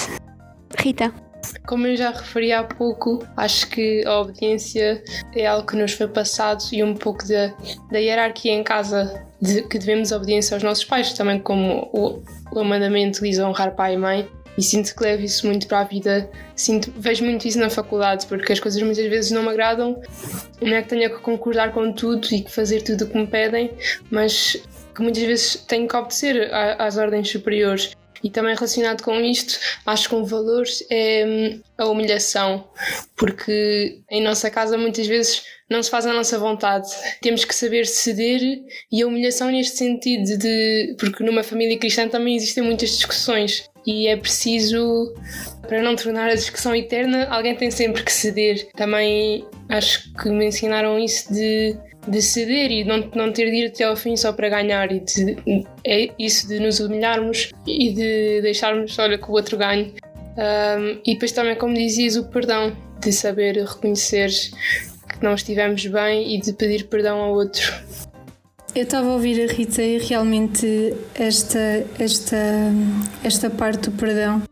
Rita. 0.79 1.13
Como 1.67 1.87
eu 1.87 1.97
já 1.97 2.11
referi 2.11 2.53
há 2.53 2.63
pouco, 2.63 3.25
acho 3.37 3.69
que 3.71 4.05
a 4.05 4.21
obediência 4.21 5.03
é 5.35 5.47
algo 5.47 5.67
que 5.67 5.77
nos 5.77 5.93
foi 5.93 6.07
passado 6.07 6.63
e 6.73 6.83
um 6.85 6.95
pouco 6.95 7.27
da, 7.27 7.55
da 7.91 7.99
hierarquia 7.99 8.53
em 8.53 8.63
casa 8.63 9.25
de, 9.41 9.63
que 9.63 9.79
devemos 9.79 10.13
obediência 10.13 10.55
aos 10.55 10.63
nossos 10.63 10.85
pais, 10.85 11.15
também 11.15 11.41
como 11.41 11.89
o, 11.95 12.23
o 12.53 12.65
mandamento 12.65 13.23
diz 13.23 13.39
honrar 13.39 13.75
pai 13.75 13.95
e 13.95 13.97
mãe 13.97 14.29
e 14.57 14.63
sinto 14.63 14.95
que 14.95 15.03
levo 15.03 15.23
isso 15.23 15.47
muito 15.47 15.67
para 15.67 15.81
a 15.81 15.85
vida. 15.85 16.31
Sinto, 16.55 16.93
vejo 16.97 17.25
muito 17.25 17.47
isso 17.47 17.59
na 17.59 17.71
faculdade, 17.71 18.27
porque 18.27 18.53
as 18.53 18.61
coisas 18.61 18.83
muitas 18.83 19.07
vezes 19.07 19.31
não 19.31 19.43
me 19.43 19.49
agradam. 19.49 20.01
Não 20.61 20.75
é 20.75 20.83
que 20.83 20.89
tenha 20.89 21.09
que 21.09 21.19
concordar 21.19 21.73
com 21.73 21.93
tudo 21.93 22.27
e 22.33 22.43
que 22.43 22.51
fazer 22.51 22.83
tudo 22.83 23.05
o 23.05 23.09
que 23.09 23.17
me 23.17 23.27
pedem, 23.27 23.73
mas 24.11 24.57
que 24.95 25.03
muitas 25.03 25.23
vezes 25.23 25.65
tenho 25.67 25.89
que 25.89 25.97
obedecer 25.97 26.53
às 26.53 26.97
ordens 26.97 27.31
superiores. 27.31 27.93
E 28.23 28.29
também 28.29 28.55
relacionado 28.55 29.03
com 29.03 29.19
isto, 29.21 29.59
acho 29.87 30.09
que 30.09 30.15
um 30.15 30.25
valor 30.25 30.65
é 30.91 31.25
hum, 31.27 31.63
a 31.79 31.87
humilhação, 31.87 32.69
porque 33.17 34.01
em 34.11 34.23
nossa 34.23 34.51
casa 34.51 34.77
muitas 34.77 35.07
vezes 35.07 35.43
não 35.71 35.83
se 35.83 35.89
faz 35.89 36.05
a 36.05 36.13
nossa 36.13 36.39
vontade. 36.39 36.89
Temos 37.23 37.47
que 37.47 37.55
saber 37.55 37.87
ceder 37.87 38.43
e 38.93 39.03
a 39.03 39.07
humilhação 39.07 39.51
neste 39.51 39.79
sentido 39.79 40.37
de 40.37 40.97
porque 40.99 41.25
numa 41.25 41.43
família 41.43 41.79
cristã 41.79 42.09
também 42.09 42.37
existem 42.37 42.63
muitas 42.63 42.91
discussões 42.91 43.70
e 43.87 44.07
é 44.09 44.17
preciso, 44.17 45.15
para 45.63 45.83
não 45.83 45.97
tornar 45.97 46.31
a 46.31 46.35
discussão 46.35 46.75
eterna, 46.75 47.27
alguém 47.31 47.55
tem 47.55 47.71
sempre 47.71 48.03
que 48.03 48.13
ceder. 48.13 48.69
Também 48.77 49.45
acho 49.69 50.13
que 50.15 50.29
me 50.29 50.47
ensinaram 50.47 50.99
isso 50.99 51.33
de, 51.33 51.77
de 52.07 52.23
ceder 52.23 52.71
e 52.71 52.85
não, 52.85 52.99
não 53.15 53.33
ter 53.33 53.51
de 53.51 53.57
ir 53.57 53.67
até 53.67 53.85
ao 53.85 53.97
fim 53.97 54.17
só 54.17 54.33
para 54.33 54.49
ganhar 54.49 54.91
e 54.93 55.01
de, 55.01 55.65
é 55.85 56.11
isso 56.19 56.49
de 56.49 56.61
nos 56.61 56.81
humilharmos 56.81 57.51
e 57.67 57.93
de 57.93 58.41
deixarmos, 58.43 58.99
olha, 58.99 59.19
que 59.19 59.31
o 59.31 59.33
outro 59.33 59.57
ganhe. 59.57 59.95
Um, 60.37 61.01
e 61.05 61.15
depois 61.15 61.33
também, 61.33 61.57
como 61.57 61.75
dizias, 61.75 62.17
o 62.17 62.25
perdão, 62.25 62.77
de 63.01 63.13
saber 63.13 63.57
reconhecer 63.57 64.31
que 65.09 65.23
não 65.23 65.35
estivemos 65.35 65.85
bem 65.87 66.35
e 66.35 66.41
de 66.41 66.53
pedir 66.53 66.87
perdão 66.87 67.19
ao 67.19 67.35
outro. 67.35 67.73
Eu 68.75 68.85
estava 68.85 69.09
a 69.09 69.13
ouvir 69.15 69.49
a 69.49 69.53
Rita 69.53 69.83
e 69.83 69.99
realmente 69.99 70.95
esta, 71.15 71.85
esta, 71.99 72.37
esta 73.25 73.51
parte 73.51 73.91
do 73.91 73.97
perdão 73.97 74.43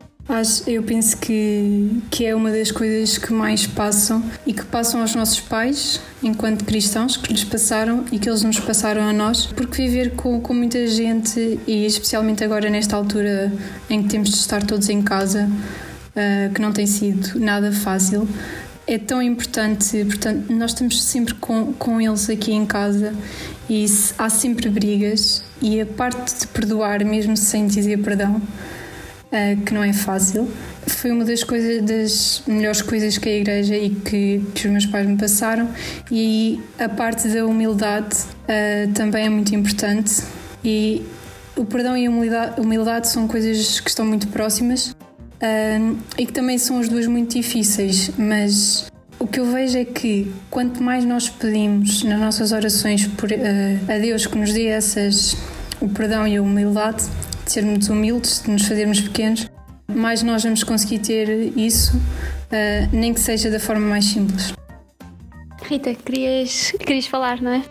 eu 0.67 0.83
penso 0.83 1.17
que, 1.17 2.03
que 2.11 2.27
é 2.27 2.35
uma 2.35 2.51
das 2.51 2.71
coisas 2.71 3.17
que 3.17 3.33
mais 3.33 3.67
passam 3.67 4.23
e 4.47 4.53
que 4.53 4.63
passam 4.63 5.01
aos 5.01 5.15
nossos 5.15 5.41
pais, 5.41 6.03
enquanto 6.23 6.67
cristãos, 6.67 7.17
que 7.17 7.33
lhes 7.33 7.45
passaram 7.45 8.05
e 8.13 8.19
que 8.19 8.29
eles 8.29 8.43
nos 8.43 8.61
passaram 8.61 9.09
a 9.09 9.13
nós, 9.13 9.47
porque 9.47 9.89
viver 9.89 10.17
com, 10.17 10.39
com 10.39 10.53
muita 10.53 10.87
gente 10.87 11.59
e 11.67 11.87
especialmente 11.87 12.45
agora 12.45 12.69
nesta 12.69 12.95
altura 12.95 13.51
em 13.89 14.03
que 14.03 14.11
temos 14.11 14.29
de 14.29 14.37
estar 14.37 14.63
todos 14.63 14.91
em 14.91 15.01
casa, 15.01 15.49
uh, 15.49 16.53
que 16.53 16.61
não 16.61 16.73
tem 16.73 16.87
sido 16.87 17.41
nada 17.41 17.73
fácil, 17.73 18.29
é 18.87 18.99
tão 18.99 19.23
importante. 19.23 20.05
Portanto, 20.05 20.53
nós 20.53 20.73
estamos 20.73 21.03
sempre 21.03 21.35
com, 21.37 21.73
com 21.73 21.99
eles 22.03 22.29
aqui 22.29 22.53
em 22.53 22.67
casa 22.67 23.15
e 23.69 23.85
há 24.17 24.31
sempre 24.31 24.69
brigas 24.69 25.45
e 25.61 25.81
a 25.81 25.87
parte 25.87 26.41
de 26.41 26.47
perdoar, 26.47 27.05
mesmo 27.05 27.37
sem 27.37 27.67
dizer 27.67 27.99
perdão, 27.99 28.37
uh, 28.37 29.61
que 29.65 29.75
não 29.75 29.83
é 29.83 29.93
fácil, 29.93 30.49
foi 30.87 31.13
uma 31.13 31.25
das 31.25 31.45
coisas 31.45 31.83
das 31.83 32.43
melhores 32.47 32.83
coisas 32.83 33.19
que 33.19 33.29
a 33.29 33.33
igreja 33.33 33.77
e 33.77 33.91
que, 33.91 34.43
que 34.55 34.67
os 34.67 34.73
meus 34.73 34.87
pais 34.87 35.07
me 35.07 35.17
passaram. 35.17 35.69
E 36.11 36.61
a 36.79 36.89
parte 36.89 37.29
da 37.29 37.45
humildade 37.45 38.17
uh, 38.17 38.93
também 38.95 39.27
é 39.27 39.29
muito 39.29 39.55
importante. 39.55 40.23
E 40.65 41.03
o 41.57 41.65
perdão 41.65 41.97
e 41.97 42.07
a 42.07 42.11
humildade, 42.11 42.61
humildade 42.61 43.09
são 43.09 43.29
coisas 43.29 43.81
que 43.81 43.91
estão 43.91 44.07
muito 44.07 44.29
próximas 44.29 44.91
uh, 44.91 45.99
e 46.17 46.27
que 46.27 46.33
também 46.33 46.59
são 46.59 46.79
as 46.79 46.89
duas 46.89 47.07
muito 47.07 47.37
difíceis, 47.37 48.11
mas 48.17 48.91
o 49.19 49.27
que 49.27 49.41
eu 49.41 49.47
vejo 49.47 49.79
é 49.79 49.85
que 49.85 50.33
quanto 50.51 50.83
mais 50.83 51.05
nós 51.05 51.29
pedimos 51.29 52.03
nas 52.05 52.21
nossas 52.21 52.53
orações 52.53 53.07
por, 53.07 53.31
uh, 53.31 53.35
a 53.93 53.99
Deus 53.99 54.27
que 54.27 54.39
nos 54.39 54.53
dê 54.53 54.67
essas, 54.67 55.37
o 55.81 55.89
perdão 55.89 56.27
e 56.27 56.37
a 56.37 56.43
humildade, 56.43 57.05
de 57.45 57.53
sermos 57.53 57.89
humildes, 57.89 58.43
de 58.43 58.51
nos 58.51 58.67
fazermos 58.67 59.01
pequenos, 59.01 59.51
mais 59.93 60.23
nós 60.23 60.45
vamos 60.45 60.63
conseguir 60.63 61.01
ter 61.01 61.53
isso, 61.59 61.97
uh, 61.97 62.89
nem 62.93 63.13
que 63.13 63.21
seja 63.21 63.51
da 63.51 63.59
forma 63.59 63.87
mais 63.87 64.05
simples. 64.05 64.53
Rita, 65.63 65.95
querias, 65.95 66.73
querias 66.79 67.07
falar, 67.07 67.43
não 67.43 67.53
é? 67.53 67.65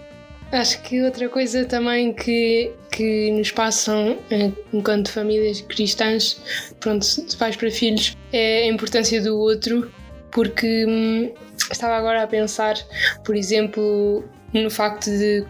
Acho 0.52 0.82
que 0.82 1.02
outra 1.02 1.28
coisa 1.28 1.66
também 1.66 2.14
que, 2.14 2.72
que 2.92 3.32
nos 3.32 3.52
passam 3.52 4.18
eh, 4.32 4.52
enquanto 4.72 5.12
famílias 5.12 5.60
cristãs, 5.60 6.42
pronto, 6.80 7.06
de 7.06 7.36
pais 7.36 7.58
para 7.58 7.70
filhos, 7.70 8.16
é 8.32 8.64
a 8.64 8.68
importância 8.68 9.22
do 9.22 9.38
outro, 9.38 9.92
porque 10.32 10.86
hum, 10.88 11.34
estava 11.72 11.96
agora 11.96 12.24
a 12.24 12.28
pensar, 12.28 12.76
por 13.24 13.36
exemplo, 13.36 14.24
no 14.54 14.70
facto 14.70 15.06
de 15.06 15.46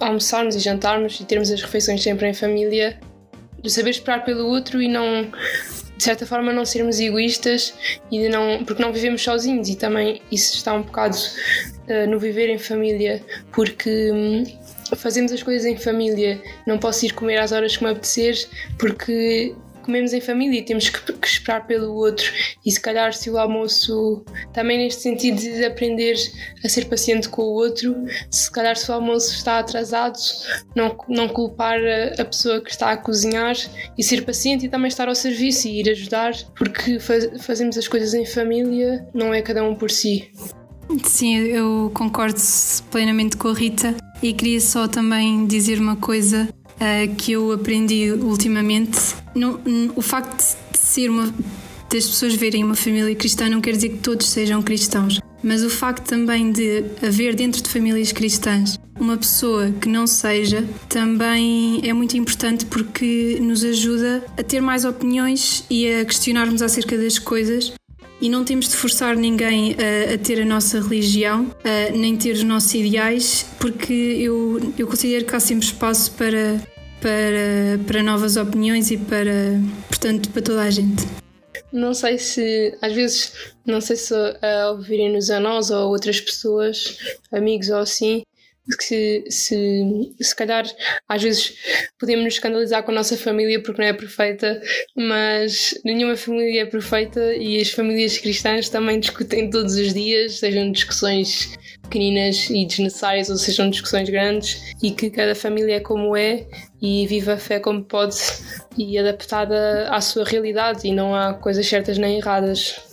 almoçarmos 0.00 0.54
e 0.54 0.58
jantarmos 0.58 1.20
e 1.20 1.24
termos 1.24 1.50
as 1.50 1.60
refeições 1.60 2.02
sempre 2.02 2.28
em 2.28 2.34
família, 2.34 2.98
de 3.62 3.70
saber 3.70 3.90
esperar 3.90 4.24
pelo 4.24 4.46
outro 4.46 4.82
e 4.82 4.88
não 4.88 5.30
de 5.96 6.02
certa 6.02 6.26
forma 6.26 6.52
não 6.52 6.64
sermos 6.64 6.98
egoístas 6.98 7.74
e 8.10 8.22
de 8.22 8.28
não 8.28 8.64
porque 8.64 8.82
não 8.82 8.92
vivemos 8.92 9.22
sozinhos 9.22 9.68
e 9.68 9.76
também 9.76 10.20
isso 10.32 10.56
está 10.56 10.74
um 10.74 10.82
bocado 10.82 11.16
uh, 11.16 12.10
no 12.10 12.18
viver 12.18 12.48
em 12.48 12.58
família 12.58 13.22
porque 13.52 14.10
um, 14.10 14.42
fazemos 14.96 15.30
as 15.30 15.44
coisas 15.44 15.64
em 15.64 15.76
família 15.76 16.42
não 16.66 16.76
posso 16.76 17.06
ir 17.06 17.12
comer 17.12 17.36
às 17.38 17.52
horas 17.52 17.76
que 17.76 17.84
me 17.84 17.90
apetecer 17.90 18.34
porque 18.80 19.54
comemos 19.82 20.12
em 20.12 20.20
família 20.20 20.58
e 20.58 20.62
temos 20.62 20.88
que, 20.88 21.12
que, 21.12 21.26
esperar 21.26 21.66
pelo 21.66 21.92
outro. 21.94 22.30
E 22.64 22.70
se 22.70 22.80
calhar, 22.80 23.12
se 23.12 23.28
o 23.30 23.38
almoço, 23.38 24.24
também 24.52 24.78
neste 24.78 25.02
sentido 25.02 25.38
de 25.38 25.64
aprender 25.64 26.16
a 26.64 26.68
ser 26.68 26.86
paciente 26.86 27.28
com 27.28 27.42
o 27.42 27.52
outro, 27.52 27.94
se 28.30 28.50
calhar, 28.50 28.76
se 28.76 28.90
o 28.90 28.94
almoço 28.94 29.34
está 29.34 29.58
atrasado, 29.58 30.18
não, 30.74 30.96
não 31.08 31.28
culpar 31.28 31.78
a, 31.78 32.22
a 32.22 32.24
pessoa 32.24 32.60
que 32.60 32.70
está 32.70 32.90
a 32.90 32.96
cozinhar 32.96 33.56
e 33.98 34.02
ser 34.02 34.24
paciente 34.24 34.66
e 34.66 34.68
também 34.68 34.88
estar 34.88 35.08
ao 35.08 35.14
serviço 35.14 35.68
e 35.68 35.80
ir 35.80 35.90
ajudar, 35.90 36.32
porque 36.56 36.98
faz, 36.98 37.42
fazemos 37.42 37.76
as 37.76 37.88
coisas 37.88 38.14
em 38.14 38.24
família, 38.24 39.06
não 39.12 39.34
é 39.34 39.42
cada 39.42 39.62
um 39.64 39.74
por 39.74 39.90
si. 39.90 40.30
Sim, 41.04 41.36
eu 41.36 41.90
concordo 41.94 42.38
plenamente 42.90 43.36
com 43.36 43.48
a 43.48 43.54
Rita 43.54 43.94
e 44.22 44.32
queria 44.32 44.60
só 44.60 44.86
também 44.86 45.46
dizer 45.46 45.80
uma 45.80 45.96
coisa 45.96 46.48
uh, 46.76 47.14
que 47.16 47.32
eu 47.32 47.52
aprendi 47.52 48.12
ultimamente. 48.12 48.98
O 49.96 50.02
facto 50.02 50.56
de 50.72 50.78
ser 50.78 51.10
uma 51.10 51.32
das 51.90 52.06
pessoas 52.06 52.34
verem 52.34 52.64
uma 52.64 52.74
família 52.74 53.14
cristã 53.14 53.48
não 53.48 53.60
quer 53.60 53.72
dizer 53.72 53.90
que 53.90 53.98
todos 53.98 54.28
sejam 54.28 54.62
cristãos, 54.62 55.20
mas 55.42 55.62
o 55.62 55.70
facto 55.70 56.06
também 56.06 56.50
de 56.50 56.84
haver 57.02 57.34
dentro 57.34 57.62
de 57.62 57.68
famílias 57.68 58.12
cristãs 58.12 58.78
uma 59.02 59.16
pessoa 59.16 59.72
que 59.72 59.88
não 59.88 60.06
seja 60.06 60.64
também 60.88 61.80
é 61.82 61.92
muito 61.92 62.16
importante 62.16 62.64
porque 62.66 63.38
nos 63.40 63.64
ajuda 63.64 64.22
a 64.38 64.42
ter 64.42 64.60
mais 64.60 64.84
opiniões 64.84 65.64
e 65.68 65.92
a 65.92 66.04
questionarmos 66.04 66.62
acerca 66.62 66.96
das 66.96 67.18
coisas. 67.18 67.72
E 68.22 68.28
não 68.28 68.44
temos 68.44 68.68
de 68.68 68.76
forçar 68.76 69.16
ninguém 69.16 69.74
a, 69.74 70.14
a 70.14 70.18
ter 70.18 70.40
a 70.40 70.44
nossa 70.44 70.80
religião, 70.80 71.52
a, 71.64 71.90
nem 71.90 72.16
ter 72.16 72.30
os 72.30 72.44
nossos 72.44 72.72
ideais, 72.72 73.44
porque 73.58 73.92
eu, 73.92 74.72
eu 74.78 74.86
considero 74.86 75.24
que 75.24 75.34
há 75.34 75.40
sempre 75.40 75.66
espaço 75.66 76.12
para, 76.12 76.62
para, 77.00 77.80
para 77.84 78.00
novas 78.00 78.36
opiniões 78.36 78.92
e 78.92 78.96
para, 78.96 79.60
portanto, 79.88 80.30
para 80.30 80.40
toda 80.40 80.62
a 80.62 80.70
gente. 80.70 81.04
Não 81.72 81.92
sei 81.92 82.16
se, 82.16 82.78
às 82.80 82.92
vezes, 82.92 83.32
não 83.66 83.80
sei 83.80 83.96
se 83.96 84.14
a 84.14 84.70
ouvirem-nos 84.70 85.28
a 85.28 85.40
nós 85.40 85.72
ou 85.72 85.78
a 85.78 85.86
outras 85.86 86.20
pessoas, 86.20 86.98
amigos 87.32 87.70
ou 87.70 87.78
assim, 87.78 88.22
que 88.78 89.24
se, 89.28 90.14
se 90.20 90.36
calhar 90.36 90.64
às 91.08 91.22
vezes 91.22 91.56
podemos 91.98 92.24
nos 92.24 92.34
escandalizar 92.34 92.82
com 92.82 92.92
a 92.92 92.94
nossa 92.94 93.16
família 93.16 93.60
porque 93.62 93.80
não 93.80 93.88
é 93.88 93.92
perfeita, 93.92 94.60
mas 94.96 95.74
nenhuma 95.84 96.16
família 96.16 96.62
é 96.62 96.66
perfeita 96.66 97.34
e 97.34 97.60
as 97.60 97.70
famílias 97.70 98.18
cristãs 98.18 98.68
também 98.68 99.00
discutem 99.00 99.50
todos 99.50 99.74
os 99.74 99.92
dias, 99.92 100.38
sejam 100.38 100.70
discussões 100.70 101.58
pequeninas 101.82 102.48
e 102.50 102.64
desnecessárias 102.64 103.28
ou 103.28 103.36
sejam 103.36 103.68
discussões 103.68 104.08
grandes 104.08 104.74
e 104.82 104.92
que 104.92 105.10
cada 105.10 105.34
família 105.34 105.76
é 105.76 105.80
como 105.80 106.16
é 106.16 106.46
e 106.80 107.06
vive 107.06 107.32
a 107.32 107.36
fé 107.36 107.58
como 107.58 107.84
pode 107.84 108.16
e 108.78 108.98
adaptada 108.98 109.88
à 109.90 110.00
sua 110.00 110.24
realidade 110.24 110.86
e 110.86 110.92
não 110.92 111.14
há 111.14 111.34
coisas 111.34 111.66
certas 111.66 111.98
nem 111.98 112.18
erradas. 112.18 112.91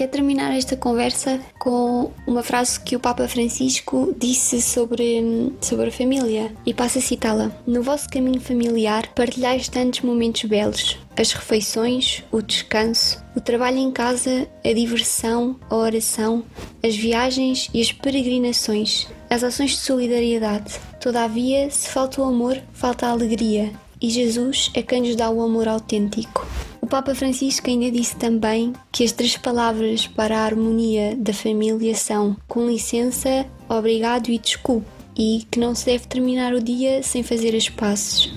Quero 0.00 0.12
terminar 0.12 0.56
esta 0.56 0.78
conversa 0.78 1.38
com 1.58 2.10
uma 2.26 2.42
frase 2.42 2.80
que 2.80 2.96
o 2.96 3.00
Papa 3.00 3.28
Francisco 3.28 4.14
disse 4.18 4.62
sobre, 4.62 5.52
sobre 5.60 5.88
a 5.88 5.92
família 5.92 6.50
e 6.64 6.72
passo 6.72 6.96
a 6.96 7.02
citá-la. 7.02 7.52
No 7.66 7.82
vosso 7.82 8.08
caminho 8.08 8.40
familiar 8.40 9.08
partilhais 9.08 9.68
tantos 9.68 10.00
momentos 10.00 10.44
belos, 10.44 10.96
as 11.18 11.32
refeições, 11.32 12.24
o 12.32 12.40
descanso, 12.40 13.22
o 13.36 13.42
trabalho 13.42 13.76
em 13.76 13.92
casa, 13.92 14.48
a 14.64 14.72
diversão, 14.72 15.60
a 15.68 15.76
oração, 15.76 16.44
as 16.82 16.96
viagens 16.96 17.68
e 17.74 17.82
as 17.82 17.92
peregrinações, 17.92 19.06
as 19.28 19.44
ações 19.44 19.72
de 19.72 19.76
solidariedade. 19.76 20.80
Todavia, 20.98 21.70
se 21.70 21.90
falta 21.90 22.22
o 22.22 22.24
amor, 22.24 22.58
falta 22.72 23.06
a 23.06 23.10
alegria, 23.10 23.70
e 24.00 24.08
Jesus 24.08 24.70
é 24.72 24.80
quem 24.80 25.02
nos 25.02 25.14
dá 25.14 25.28
o 25.28 25.42
amor 25.42 25.68
autêntico. 25.68 26.46
Papa 26.90 27.14
Francisco 27.14 27.70
ainda 27.70 27.88
disse 27.88 28.16
também 28.16 28.72
que 28.90 29.04
as 29.04 29.12
três 29.12 29.36
palavras 29.36 30.08
para 30.08 30.36
a 30.36 30.44
harmonia 30.44 31.14
da 31.16 31.32
família 31.32 31.94
são 31.94 32.36
com 32.48 32.66
licença, 32.66 33.46
obrigado 33.68 34.28
e 34.28 34.36
desculpe, 34.36 34.88
e 35.16 35.46
que 35.48 35.60
não 35.60 35.72
se 35.72 35.86
deve 35.86 36.08
terminar 36.08 36.52
o 36.52 36.60
dia 36.60 37.00
sem 37.04 37.22
fazer 37.22 37.54
as 37.54 37.68
pazes. 37.68 38.32